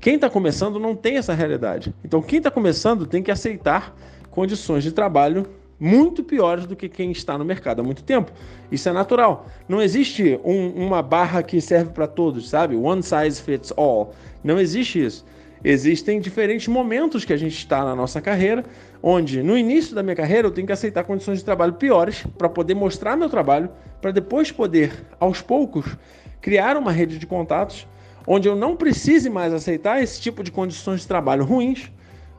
Quem 0.00 0.16
está 0.16 0.28
começando 0.28 0.80
não 0.80 0.96
tem 0.96 1.16
essa 1.16 1.32
realidade. 1.32 1.94
Então, 2.04 2.20
quem 2.20 2.38
está 2.38 2.50
começando 2.50 3.06
tem 3.06 3.22
que 3.22 3.30
aceitar 3.30 3.94
condições 4.30 4.82
de 4.82 4.90
trabalho 4.90 5.46
muito 5.82 6.22
piores 6.22 6.64
do 6.64 6.76
que 6.76 6.88
quem 6.88 7.10
está 7.10 7.36
no 7.36 7.44
mercado 7.44 7.80
há 7.80 7.82
muito 7.82 8.04
tempo. 8.04 8.30
Isso 8.70 8.88
é 8.88 8.92
natural. 8.92 9.46
Não 9.68 9.82
existe 9.82 10.38
um, 10.44 10.68
uma 10.86 11.02
barra 11.02 11.42
que 11.42 11.60
serve 11.60 11.90
para 11.90 12.06
todos, 12.06 12.48
sabe? 12.48 12.76
One 12.76 13.02
size 13.02 13.42
fits 13.42 13.72
all. 13.76 14.14
Não 14.44 14.60
existe 14.60 15.04
isso. 15.04 15.24
Existem 15.64 16.20
diferentes 16.20 16.68
momentos 16.68 17.24
que 17.24 17.32
a 17.32 17.36
gente 17.36 17.56
está 17.56 17.84
na 17.84 17.96
nossa 17.96 18.20
carreira, 18.20 18.64
onde 19.02 19.42
no 19.42 19.58
início 19.58 19.92
da 19.92 20.04
minha 20.04 20.14
carreira 20.14 20.46
eu 20.46 20.52
tenho 20.52 20.68
que 20.68 20.72
aceitar 20.72 21.02
condições 21.02 21.38
de 21.38 21.44
trabalho 21.44 21.72
piores 21.72 22.24
para 22.38 22.48
poder 22.48 22.74
mostrar 22.74 23.16
meu 23.16 23.28
trabalho, 23.28 23.68
para 24.00 24.12
depois 24.12 24.52
poder, 24.52 24.92
aos 25.18 25.40
poucos, 25.40 25.96
criar 26.40 26.76
uma 26.76 26.92
rede 26.92 27.18
de 27.18 27.26
contatos 27.26 27.88
onde 28.24 28.48
eu 28.48 28.54
não 28.54 28.76
precise 28.76 29.28
mais 29.28 29.52
aceitar 29.52 30.00
esse 30.00 30.20
tipo 30.20 30.44
de 30.44 30.52
condições 30.52 31.00
de 31.00 31.08
trabalho 31.08 31.44
ruins, 31.44 31.90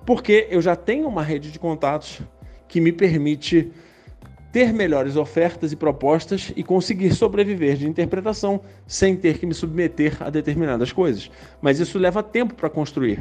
porque 0.06 0.48
eu 0.50 0.62
já 0.62 0.78
tenho 0.78 1.08
uma 1.08 1.24
rede 1.24 1.52
de 1.52 1.60
contatos 1.60 2.22
que 2.74 2.82
me 2.82 2.92
permite 2.92 3.72
ter 4.52 4.74
melhores 4.74 5.16
ofertas 5.16 5.72
e 5.72 5.76
propostas 5.76 6.52
e 6.56 6.64
conseguir 6.64 7.14
sobreviver 7.14 7.78
de 7.78 7.88
interpretação 7.88 8.62
sem 8.88 9.16
ter 9.16 9.38
que 9.38 9.46
me 9.46 9.54
submeter 9.54 10.18
a 10.20 10.32
determinadas 10.32 10.92
coisas. 10.92 11.30
Mas 11.62 11.80
isso 11.80 12.00
leva 12.00 12.24
tempo 12.24 12.56
para 12.56 12.72
construir. 12.72 13.20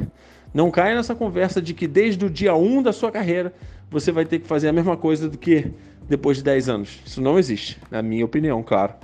Não 0.51 0.71
caia 0.71 0.95
nessa 0.95 1.13
conversa 1.13 1.61
de 1.61 1.75
que 1.75 1.85
desde 1.85 2.25
o 2.25 2.31
dia 2.31 2.55
1 2.55 2.81
da 2.81 2.91
sua 2.91 3.11
carreira 3.11 3.53
você 3.91 4.11
vai 4.11 4.25
ter 4.25 4.39
que 4.39 4.47
fazer 4.47 4.69
a 4.69 4.73
mesma 4.73 4.97
coisa 4.97 5.29
do 5.29 5.37
que 5.37 5.69
depois 6.09 6.37
de 6.37 6.43
10 6.45 6.69
anos. 6.69 6.99
Isso 7.05 7.21
não 7.21 7.37
existe, 7.37 7.77
na 7.91 8.01
minha 8.01 8.25
opinião, 8.25 8.63
claro. 8.63 8.95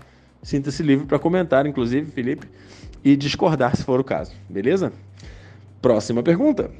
Sinta-se 0.41 0.81
livre 0.81 1.05
para 1.05 1.19
comentar, 1.19 1.67
inclusive, 1.67 2.09
Felipe, 2.09 2.47
e 3.03 3.15
discordar 3.15 3.77
se 3.77 3.83
for 3.83 3.99
o 3.99 4.03
caso, 4.03 4.31
beleza? 4.49 4.91
Próxima 5.79 6.23
pergunta. 6.23 6.71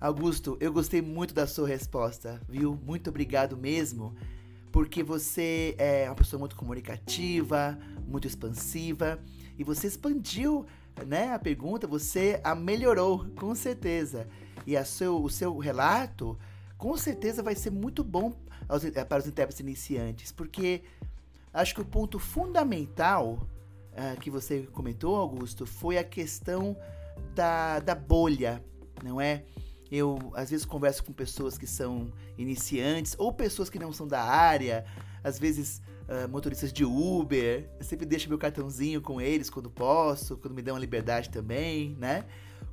Augusto, 0.00 0.56
eu 0.60 0.72
gostei 0.72 1.02
muito 1.02 1.34
da 1.34 1.44
sua 1.44 1.66
resposta, 1.66 2.40
viu? 2.48 2.78
Muito 2.86 3.10
obrigado 3.10 3.56
mesmo, 3.56 4.14
porque 4.70 5.02
você 5.02 5.74
é 5.76 6.08
uma 6.08 6.14
pessoa 6.14 6.38
muito 6.38 6.54
comunicativa, 6.54 7.76
muito 8.06 8.24
expansiva 8.24 9.18
e 9.58 9.64
você 9.64 9.88
expandiu, 9.88 10.64
né, 11.04 11.32
a 11.32 11.38
pergunta, 11.38 11.88
você 11.88 12.40
a 12.44 12.54
melhorou, 12.54 13.26
com 13.36 13.52
certeza. 13.56 14.28
E 14.64 14.80
seu, 14.84 15.20
o 15.20 15.28
seu 15.28 15.58
relato, 15.58 16.38
com 16.76 16.96
certeza 16.96 17.42
vai 17.42 17.56
ser 17.56 17.70
muito 17.70 18.04
bom 18.04 18.32
aos, 18.68 18.84
para 19.08 19.18
os 19.18 19.26
intérpretes 19.26 19.58
iniciantes, 19.58 20.30
porque 20.30 20.82
acho 21.52 21.74
que 21.74 21.80
o 21.80 21.84
ponto 21.84 22.20
fundamental 22.20 23.48
uh, 23.94 24.20
que 24.20 24.30
você 24.30 24.62
comentou, 24.72 25.16
Augusto, 25.16 25.66
foi 25.66 25.98
a 25.98 26.04
questão 26.04 26.76
da, 27.34 27.80
da 27.80 27.96
bolha, 27.96 28.62
não 29.02 29.20
é? 29.20 29.42
Eu 29.90 30.18
às 30.34 30.50
vezes 30.50 30.66
converso 30.66 31.02
com 31.04 31.12
pessoas 31.12 31.56
que 31.56 31.66
são 31.66 32.12
iniciantes 32.36 33.14
ou 33.18 33.32
pessoas 33.32 33.70
que 33.70 33.78
não 33.78 33.92
são 33.92 34.06
da 34.06 34.22
área, 34.22 34.84
às 35.24 35.38
vezes 35.38 35.82
uh, 36.08 36.28
motoristas 36.28 36.72
de 36.72 36.84
Uber. 36.84 37.68
Eu 37.78 37.84
sempre 37.84 38.06
deixo 38.06 38.28
meu 38.28 38.38
cartãozinho 38.38 39.00
com 39.00 39.20
eles 39.20 39.50
quando 39.50 39.70
posso, 39.70 40.36
quando 40.36 40.54
me 40.54 40.62
dão 40.62 40.76
a 40.76 40.78
liberdade 40.78 41.30
também, 41.30 41.96
né? 41.98 42.24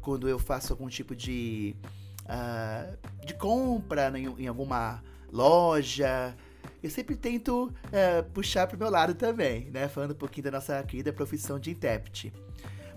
Quando 0.02 0.28
eu 0.30 0.40
faço 0.40 0.72
algum 0.74 0.88
tipo 0.88 1.16
de, 1.16 1.76
uh, 2.24 3.26
de 3.26 3.34
compra 3.34 4.12
em, 4.18 4.26
em, 4.44 4.48
alguma 4.48 5.04
loja. 5.32 6.36
Eu 6.82 6.90
sempre 6.90 7.16
tento 7.16 7.66
uh, 7.66 8.24
puxar 8.32 8.68
para 8.68 8.76
o 8.76 8.80
meu 8.80 8.90
lado 8.90 9.16
também, 9.16 9.70
né? 9.72 9.88
Falando 9.88 10.12
um 10.12 10.16
pouquinho 10.16 10.46
da 10.46 10.52
nossa 10.52 10.82
querida 10.84 11.12
profissão 11.12 11.60
de 11.60 11.72
intérprete. 11.72 12.32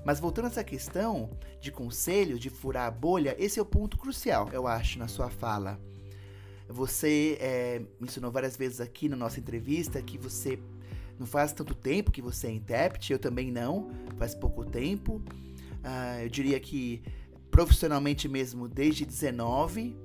Mas 0.04 0.20
voltando 0.20 0.46
a 0.46 0.48
essa 0.48 0.64
questão 0.64 1.30
de 1.60 1.70
conselho, 1.70 2.38
de 2.38 2.50
furar 2.50 2.86
a 2.86 2.90
bolha, 2.90 3.34
esse 3.38 3.58
é 3.58 3.62
o 3.62 3.66
ponto 3.66 3.98
crucial, 3.98 4.48
eu 4.52 4.66
acho, 4.66 4.98
na 4.98 5.08
sua 5.08 5.28
fala. 5.28 5.78
Você 6.68 7.38
é, 7.40 7.82
mencionou 8.00 8.30
várias 8.30 8.56
vezes 8.56 8.80
aqui 8.80 9.08
na 9.08 9.16
nossa 9.16 9.40
entrevista 9.40 10.02
que 10.02 10.18
você 10.18 10.58
não 11.18 11.26
faz 11.26 11.52
tanto 11.52 11.74
tempo 11.74 12.12
que 12.12 12.22
você 12.22 12.46
é 12.46 12.50
intérprete, 12.50 13.12
eu 13.12 13.18
também 13.18 13.50
não, 13.50 13.90
faz 14.16 14.34
pouco 14.34 14.64
tempo. 14.64 15.22
Uh, 15.78 16.22
eu 16.22 16.28
diria 16.28 16.60
que 16.60 17.02
profissionalmente 17.50 18.28
mesmo 18.28 18.68
desde 18.68 19.04
19, 19.04 19.96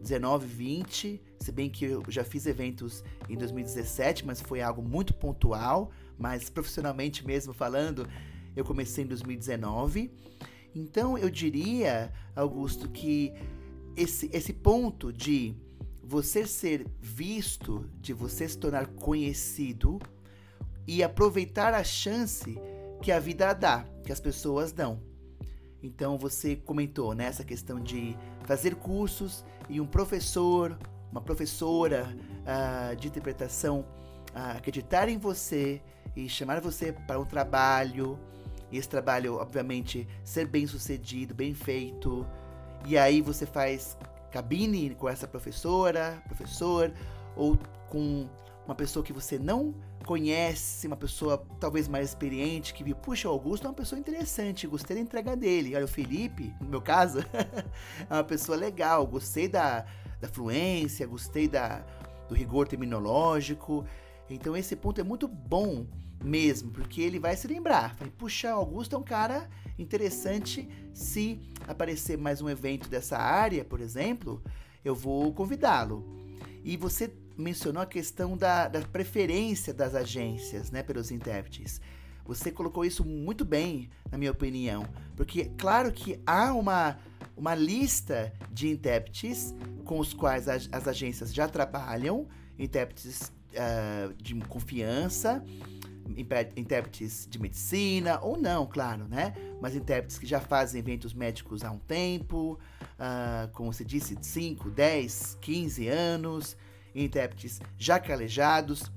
19, 0.00 0.46
20, 0.46 1.22
se 1.38 1.52
bem 1.52 1.68
que 1.68 1.84
eu 1.84 2.02
já 2.08 2.24
fiz 2.24 2.46
eventos 2.46 3.04
em 3.28 3.36
2017, 3.36 4.24
mas 4.24 4.40
foi 4.40 4.62
algo 4.62 4.82
muito 4.82 5.12
pontual, 5.14 5.90
mas 6.18 6.48
profissionalmente 6.48 7.26
mesmo 7.26 7.52
falando, 7.52 8.08
eu 8.54 8.64
comecei 8.64 9.04
em 9.04 9.06
2019. 9.06 10.10
Então 10.74 11.18
eu 11.18 11.30
diria, 11.30 12.12
Augusto, 12.34 12.88
que 12.88 13.32
esse, 13.96 14.30
esse 14.32 14.52
ponto 14.52 15.12
de 15.12 15.54
você 16.02 16.46
ser 16.46 16.86
visto, 17.00 17.88
de 18.00 18.12
você 18.12 18.48
se 18.48 18.58
tornar 18.58 18.86
conhecido 18.86 19.98
e 20.86 21.02
aproveitar 21.02 21.74
a 21.74 21.84
chance 21.84 22.58
que 23.02 23.12
a 23.12 23.18
vida 23.18 23.52
dá, 23.52 23.84
que 24.04 24.12
as 24.12 24.20
pessoas 24.20 24.72
dão. 24.72 25.00
Então 25.82 26.16
você 26.16 26.56
comentou 26.56 27.14
né, 27.14 27.30
questão 27.44 27.80
de 27.80 28.16
fazer 28.44 28.76
cursos 28.76 29.44
e 29.68 29.80
um 29.80 29.86
professor, 29.86 30.78
uma 31.10 31.20
professora 31.20 32.16
uh, 32.42 32.96
de 32.96 33.08
interpretação 33.08 33.80
uh, 34.30 34.56
acreditar 34.56 35.08
em 35.08 35.18
você 35.18 35.82
e 36.14 36.28
chamar 36.28 36.60
você 36.60 36.92
para 36.92 37.18
um 37.18 37.24
trabalho, 37.24 38.18
e 38.72 38.78
esse 38.78 38.88
trabalho, 38.88 39.34
obviamente, 39.34 40.08
ser 40.24 40.46
bem 40.46 40.66
sucedido, 40.66 41.34
bem 41.34 41.52
feito. 41.52 42.26
E 42.86 42.96
aí 42.96 43.20
você 43.20 43.44
faz 43.44 43.98
cabine 44.30 44.94
com 44.94 45.08
essa 45.08 45.28
professora, 45.28 46.22
professor, 46.26 46.90
ou 47.36 47.58
com 47.90 48.26
uma 48.64 48.74
pessoa 48.74 49.04
que 49.04 49.12
você 49.12 49.38
não 49.38 49.74
conhece, 50.06 50.86
uma 50.86 50.96
pessoa 50.96 51.46
talvez 51.60 51.86
mais 51.86 52.08
experiente, 52.08 52.72
que 52.72 52.82
viu, 52.82 52.96
puxa, 52.96 53.28
o 53.28 53.32
Augusto 53.32 53.66
é 53.66 53.68
uma 53.68 53.76
pessoa 53.76 53.98
interessante, 53.98 54.66
gostei 54.66 54.96
da 54.96 55.02
entrega 55.02 55.36
dele. 55.36 55.76
Olha, 55.76 55.84
o 55.84 55.88
Felipe, 55.88 56.54
no 56.58 56.68
meu 56.68 56.80
caso, 56.80 57.18
é 58.08 58.14
uma 58.14 58.24
pessoa 58.24 58.56
legal, 58.56 59.06
gostei 59.06 59.48
da, 59.48 59.84
da 60.18 60.28
fluência, 60.28 61.06
gostei 61.06 61.46
da, 61.46 61.84
do 62.26 62.34
rigor 62.34 62.66
terminológico. 62.66 63.84
Então 64.30 64.56
esse 64.56 64.74
ponto 64.74 64.98
é 64.98 65.04
muito 65.04 65.28
bom 65.28 65.86
mesmo, 66.24 66.70
porque 66.70 67.00
ele 67.00 67.18
vai 67.18 67.36
se 67.36 67.46
lembrar. 67.46 67.96
Puxa, 68.18 68.50
Augusto 68.50 68.96
é 68.96 68.98
um 68.98 69.02
cara 69.02 69.48
interessante. 69.78 70.68
Se 70.92 71.40
aparecer 71.66 72.18
mais 72.18 72.40
um 72.40 72.48
evento 72.48 72.88
dessa 72.88 73.18
área, 73.18 73.64
por 73.64 73.80
exemplo, 73.80 74.42
eu 74.84 74.94
vou 74.94 75.32
convidá-lo. 75.32 76.04
E 76.64 76.76
você 76.76 77.12
mencionou 77.36 77.82
a 77.82 77.86
questão 77.86 78.36
da, 78.36 78.68
da 78.68 78.80
preferência 78.82 79.72
das 79.72 79.94
agências 79.94 80.70
né, 80.70 80.82
pelos 80.82 81.10
intérpretes. 81.10 81.80
Você 82.24 82.52
colocou 82.52 82.84
isso 82.84 83.04
muito 83.04 83.44
bem, 83.44 83.90
na 84.10 84.16
minha 84.16 84.30
opinião, 84.30 84.86
porque 85.16 85.46
claro 85.58 85.90
que 85.90 86.20
há 86.24 86.52
uma, 86.54 86.96
uma 87.36 87.54
lista 87.54 88.32
de 88.50 88.68
intérpretes 88.68 89.52
com 89.84 89.98
os 89.98 90.14
quais 90.14 90.48
as, 90.48 90.68
as 90.70 90.86
agências 90.86 91.34
já 91.34 91.48
trabalham, 91.48 92.28
intérpretes 92.56 93.32
uh, 93.52 94.14
de 94.14 94.34
confiança, 94.42 95.44
intérpretes 96.56 97.26
de 97.28 97.38
medicina, 97.40 98.20
ou 98.20 98.36
não, 98.36 98.66
claro, 98.66 99.06
né? 99.08 99.34
Mas 99.60 99.74
intérpretes 99.74 100.18
que 100.18 100.26
já 100.26 100.40
fazem 100.40 100.80
eventos 100.80 101.14
médicos 101.14 101.64
há 101.64 101.70
um 101.70 101.78
tempo, 101.78 102.58
uh, 102.82 103.50
como 103.52 103.72
você 103.72 103.84
disse, 103.84 104.16
5, 104.20 104.70
10, 104.70 105.38
15 105.40 105.88
anos, 105.88 106.56
intérpretes 106.94 107.60
já 107.78 107.98
calejados, 107.98 108.90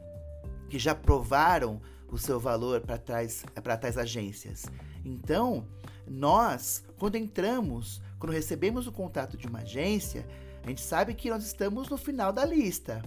que 0.69 0.79
já 0.79 0.93
provaram 0.93 1.81
o 2.11 2.17
seu 2.17 2.39
valor 2.39 2.81
para 2.81 2.97
tais, 2.97 3.45
tais 3.79 3.97
agências. 3.97 4.65
Então, 5.03 5.67
nós, 6.07 6.83
quando 6.97 7.15
entramos, 7.15 8.01
quando 8.19 8.31
recebemos 8.31 8.87
o 8.87 8.91
contato 8.91 9.37
de 9.37 9.47
uma 9.47 9.59
agência, 9.59 10.25
a 10.63 10.69
gente 10.69 10.81
sabe 10.81 11.13
que 11.13 11.29
nós 11.29 11.45
estamos 11.45 11.89
no 11.89 11.97
final 11.97 12.31
da 12.31 12.45
lista. 12.45 13.01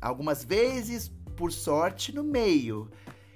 Algumas 0.00 0.44
vezes, 0.44 1.10
por 1.36 1.52
sorte, 1.52 2.14
no 2.14 2.22
meio. 2.22 2.90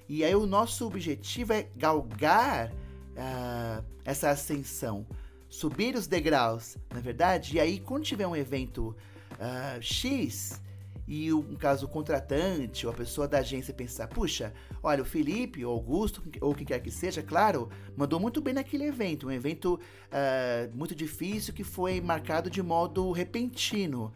E 0.09 0.25
aí 0.25 0.35
o 0.35 0.47
nosso 0.47 0.87
objetivo 0.87 1.53
é 1.53 1.69
galgar 1.77 2.71
uh, 2.71 3.85
essa 4.05 4.31
ascensão, 4.31 5.07
subir 5.49 5.95
os 5.95 6.07
degraus, 6.07 6.77
na 6.91 6.99
é 6.99 7.03
verdade. 7.03 7.57
E 7.57 7.61
aí, 7.61 7.79
quando 7.79 8.05
tiver 8.05 8.27
um 8.27 8.37
evento 8.37 8.97
uh, 9.33 9.81
X, 9.81 10.61
e 11.07 11.33
um 11.33 11.57
caso 11.57 11.87
o 11.87 11.89
contratante 11.89 12.87
ou 12.87 12.93
a 12.93 12.97
pessoa 12.97 13.27
da 13.27 13.39
agência 13.39 13.75
pensar, 13.75 14.07
puxa, 14.07 14.53
olha, 14.83 15.03
o 15.03 15.05
Felipe, 15.05 15.65
o 15.65 15.69
Augusto, 15.69 16.23
ou 16.41 16.55
quem 16.55 16.67
quer 16.67 16.81
que 16.81 16.91
seja, 16.91 17.23
claro, 17.23 17.69
mandou 17.97 18.21
muito 18.21 18.41
bem 18.41 18.55
naquele 18.55 18.85
evento, 18.85 19.27
um 19.27 19.31
evento 19.31 19.75
uh, 19.75 20.77
muito 20.77 20.95
difícil 20.95 21.53
que 21.53 21.65
foi 21.65 22.01
marcado 22.01 22.49
de 22.49 22.63
modo 22.63 23.11
repentino. 23.13 24.13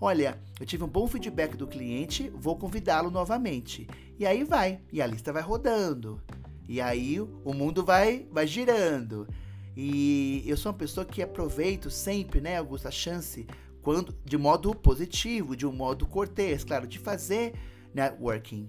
Olha, 0.00 0.40
eu 0.58 0.64
tive 0.64 0.82
um 0.82 0.88
bom 0.88 1.06
feedback 1.06 1.56
do 1.56 1.66
cliente, 1.66 2.32
vou 2.34 2.56
convidá-lo 2.56 3.10
novamente. 3.10 3.86
E 4.20 4.26
aí 4.26 4.44
vai, 4.44 4.82
e 4.92 5.00
a 5.00 5.06
lista 5.06 5.32
vai 5.32 5.40
rodando. 5.40 6.20
E 6.68 6.78
aí 6.78 7.18
o 7.18 7.54
mundo 7.54 7.82
vai, 7.82 8.28
vai 8.30 8.46
girando. 8.46 9.26
E 9.74 10.44
eu 10.46 10.58
sou 10.58 10.70
uma 10.70 10.76
pessoa 10.76 11.06
que 11.06 11.22
aproveito 11.22 11.88
sempre, 11.88 12.38
né, 12.38 12.58
Augusto, 12.58 12.86
a 12.86 12.90
chance 12.90 13.46
quando, 13.80 14.14
de 14.22 14.36
modo 14.36 14.74
positivo, 14.74 15.56
de 15.56 15.66
um 15.66 15.72
modo 15.72 16.06
cortês, 16.06 16.62
claro, 16.62 16.86
de 16.86 16.98
fazer 16.98 17.54
networking. 17.94 18.68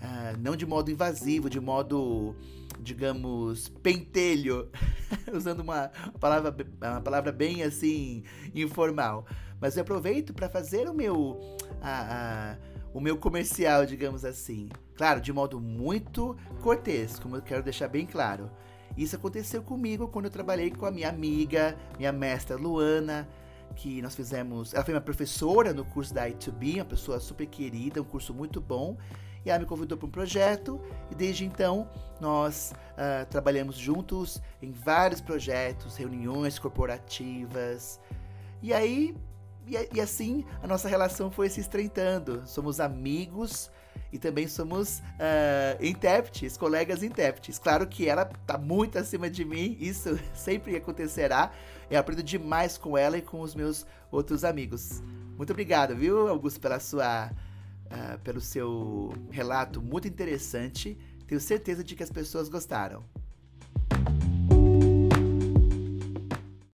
Uh, 0.00 0.38
não 0.38 0.54
de 0.54 0.64
modo 0.64 0.88
invasivo, 0.88 1.50
de 1.50 1.58
modo, 1.58 2.36
digamos, 2.78 3.70
pentelho, 3.82 4.70
usando 5.34 5.60
uma 5.60 5.88
palavra, 6.20 6.54
uma 6.80 7.00
palavra 7.00 7.32
bem 7.32 7.64
assim, 7.64 8.22
informal. 8.54 9.26
Mas 9.60 9.76
eu 9.76 9.82
aproveito 9.82 10.32
para 10.32 10.48
fazer 10.48 10.88
o 10.88 10.94
meu, 10.94 11.40
o 12.92 13.00
meu 13.00 13.16
comercial, 13.16 13.86
digamos 13.86 14.24
assim. 14.24 14.68
Claro, 14.94 15.20
de 15.20 15.32
modo 15.32 15.60
muito 15.60 16.36
cortês, 16.60 17.18
como 17.18 17.36
eu 17.36 17.42
quero 17.42 17.62
deixar 17.62 17.88
bem 17.88 18.06
claro. 18.06 18.50
Isso 18.96 19.16
aconteceu 19.16 19.62
comigo 19.62 20.08
quando 20.08 20.26
eu 20.26 20.30
trabalhei 20.30 20.70
com 20.70 20.84
a 20.84 20.90
minha 20.90 21.08
amiga, 21.08 21.76
minha 21.96 22.12
mestra 22.12 22.56
Luana, 22.56 23.26
que 23.74 24.02
nós 24.02 24.14
fizemos. 24.14 24.74
Ela 24.74 24.84
foi 24.84 24.92
minha 24.92 25.00
professora 25.00 25.72
no 25.72 25.84
curso 25.84 26.12
da 26.12 26.28
I2B, 26.28 26.76
uma 26.76 26.84
pessoa 26.84 27.18
super 27.18 27.46
querida, 27.46 28.02
um 28.02 28.04
curso 28.04 28.34
muito 28.34 28.60
bom. 28.60 28.96
E 29.44 29.50
ela 29.50 29.58
me 29.58 29.66
convidou 29.66 29.98
para 29.98 30.06
um 30.06 30.10
projeto 30.10 30.80
e 31.10 31.14
desde 31.14 31.44
então 31.44 31.88
nós 32.20 32.72
uh, 32.92 33.26
trabalhamos 33.28 33.76
juntos 33.76 34.40
em 34.60 34.70
vários 34.70 35.20
projetos, 35.20 35.96
reuniões 35.96 36.58
corporativas. 36.58 37.98
E 38.62 38.72
aí, 38.72 39.16
e, 39.66 39.96
e 39.96 40.00
assim 40.00 40.44
a 40.62 40.66
nossa 40.66 40.88
relação 40.88 41.30
foi 41.30 41.48
se 41.48 41.60
estreitando. 41.60 42.42
Somos 42.46 42.80
amigos 42.80 43.70
e 44.12 44.18
também 44.18 44.46
somos 44.46 44.98
uh, 44.98 45.82
intérpretes, 45.84 46.56
colegas 46.56 47.02
intérpretes. 47.02 47.58
Claro 47.58 47.86
que 47.86 48.08
ela 48.08 48.30
está 48.40 48.58
muito 48.58 48.98
acima 48.98 49.30
de 49.30 49.44
mim, 49.44 49.76
isso 49.80 50.18
sempre 50.34 50.76
acontecerá. 50.76 51.52
Eu 51.90 51.98
aprendo 51.98 52.22
demais 52.22 52.76
com 52.76 52.96
ela 52.96 53.18
e 53.18 53.22
com 53.22 53.40
os 53.40 53.54
meus 53.54 53.86
outros 54.10 54.44
amigos. 54.44 55.02
Muito 55.36 55.50
obrigado, 55.50 55.96
viu, 55.96 56.28
Augusto, 56.28 56.60
pela 56.60 56.78
sua, 56.78 57.30
uh, 57.30 58.18
pelo 58.20 58.40
seu 58.40 59.14
relato 59.30 59.80
muito 59.80 60.06
interessante. 60.06 60.98
Tenho 61.26 61.40
certeza 61.40 61.82
de 61.82 61.96
que 61.96 62.02
as 62.02 62.10
pessoas 62.10 62.48
gostaram. 62.48 63.04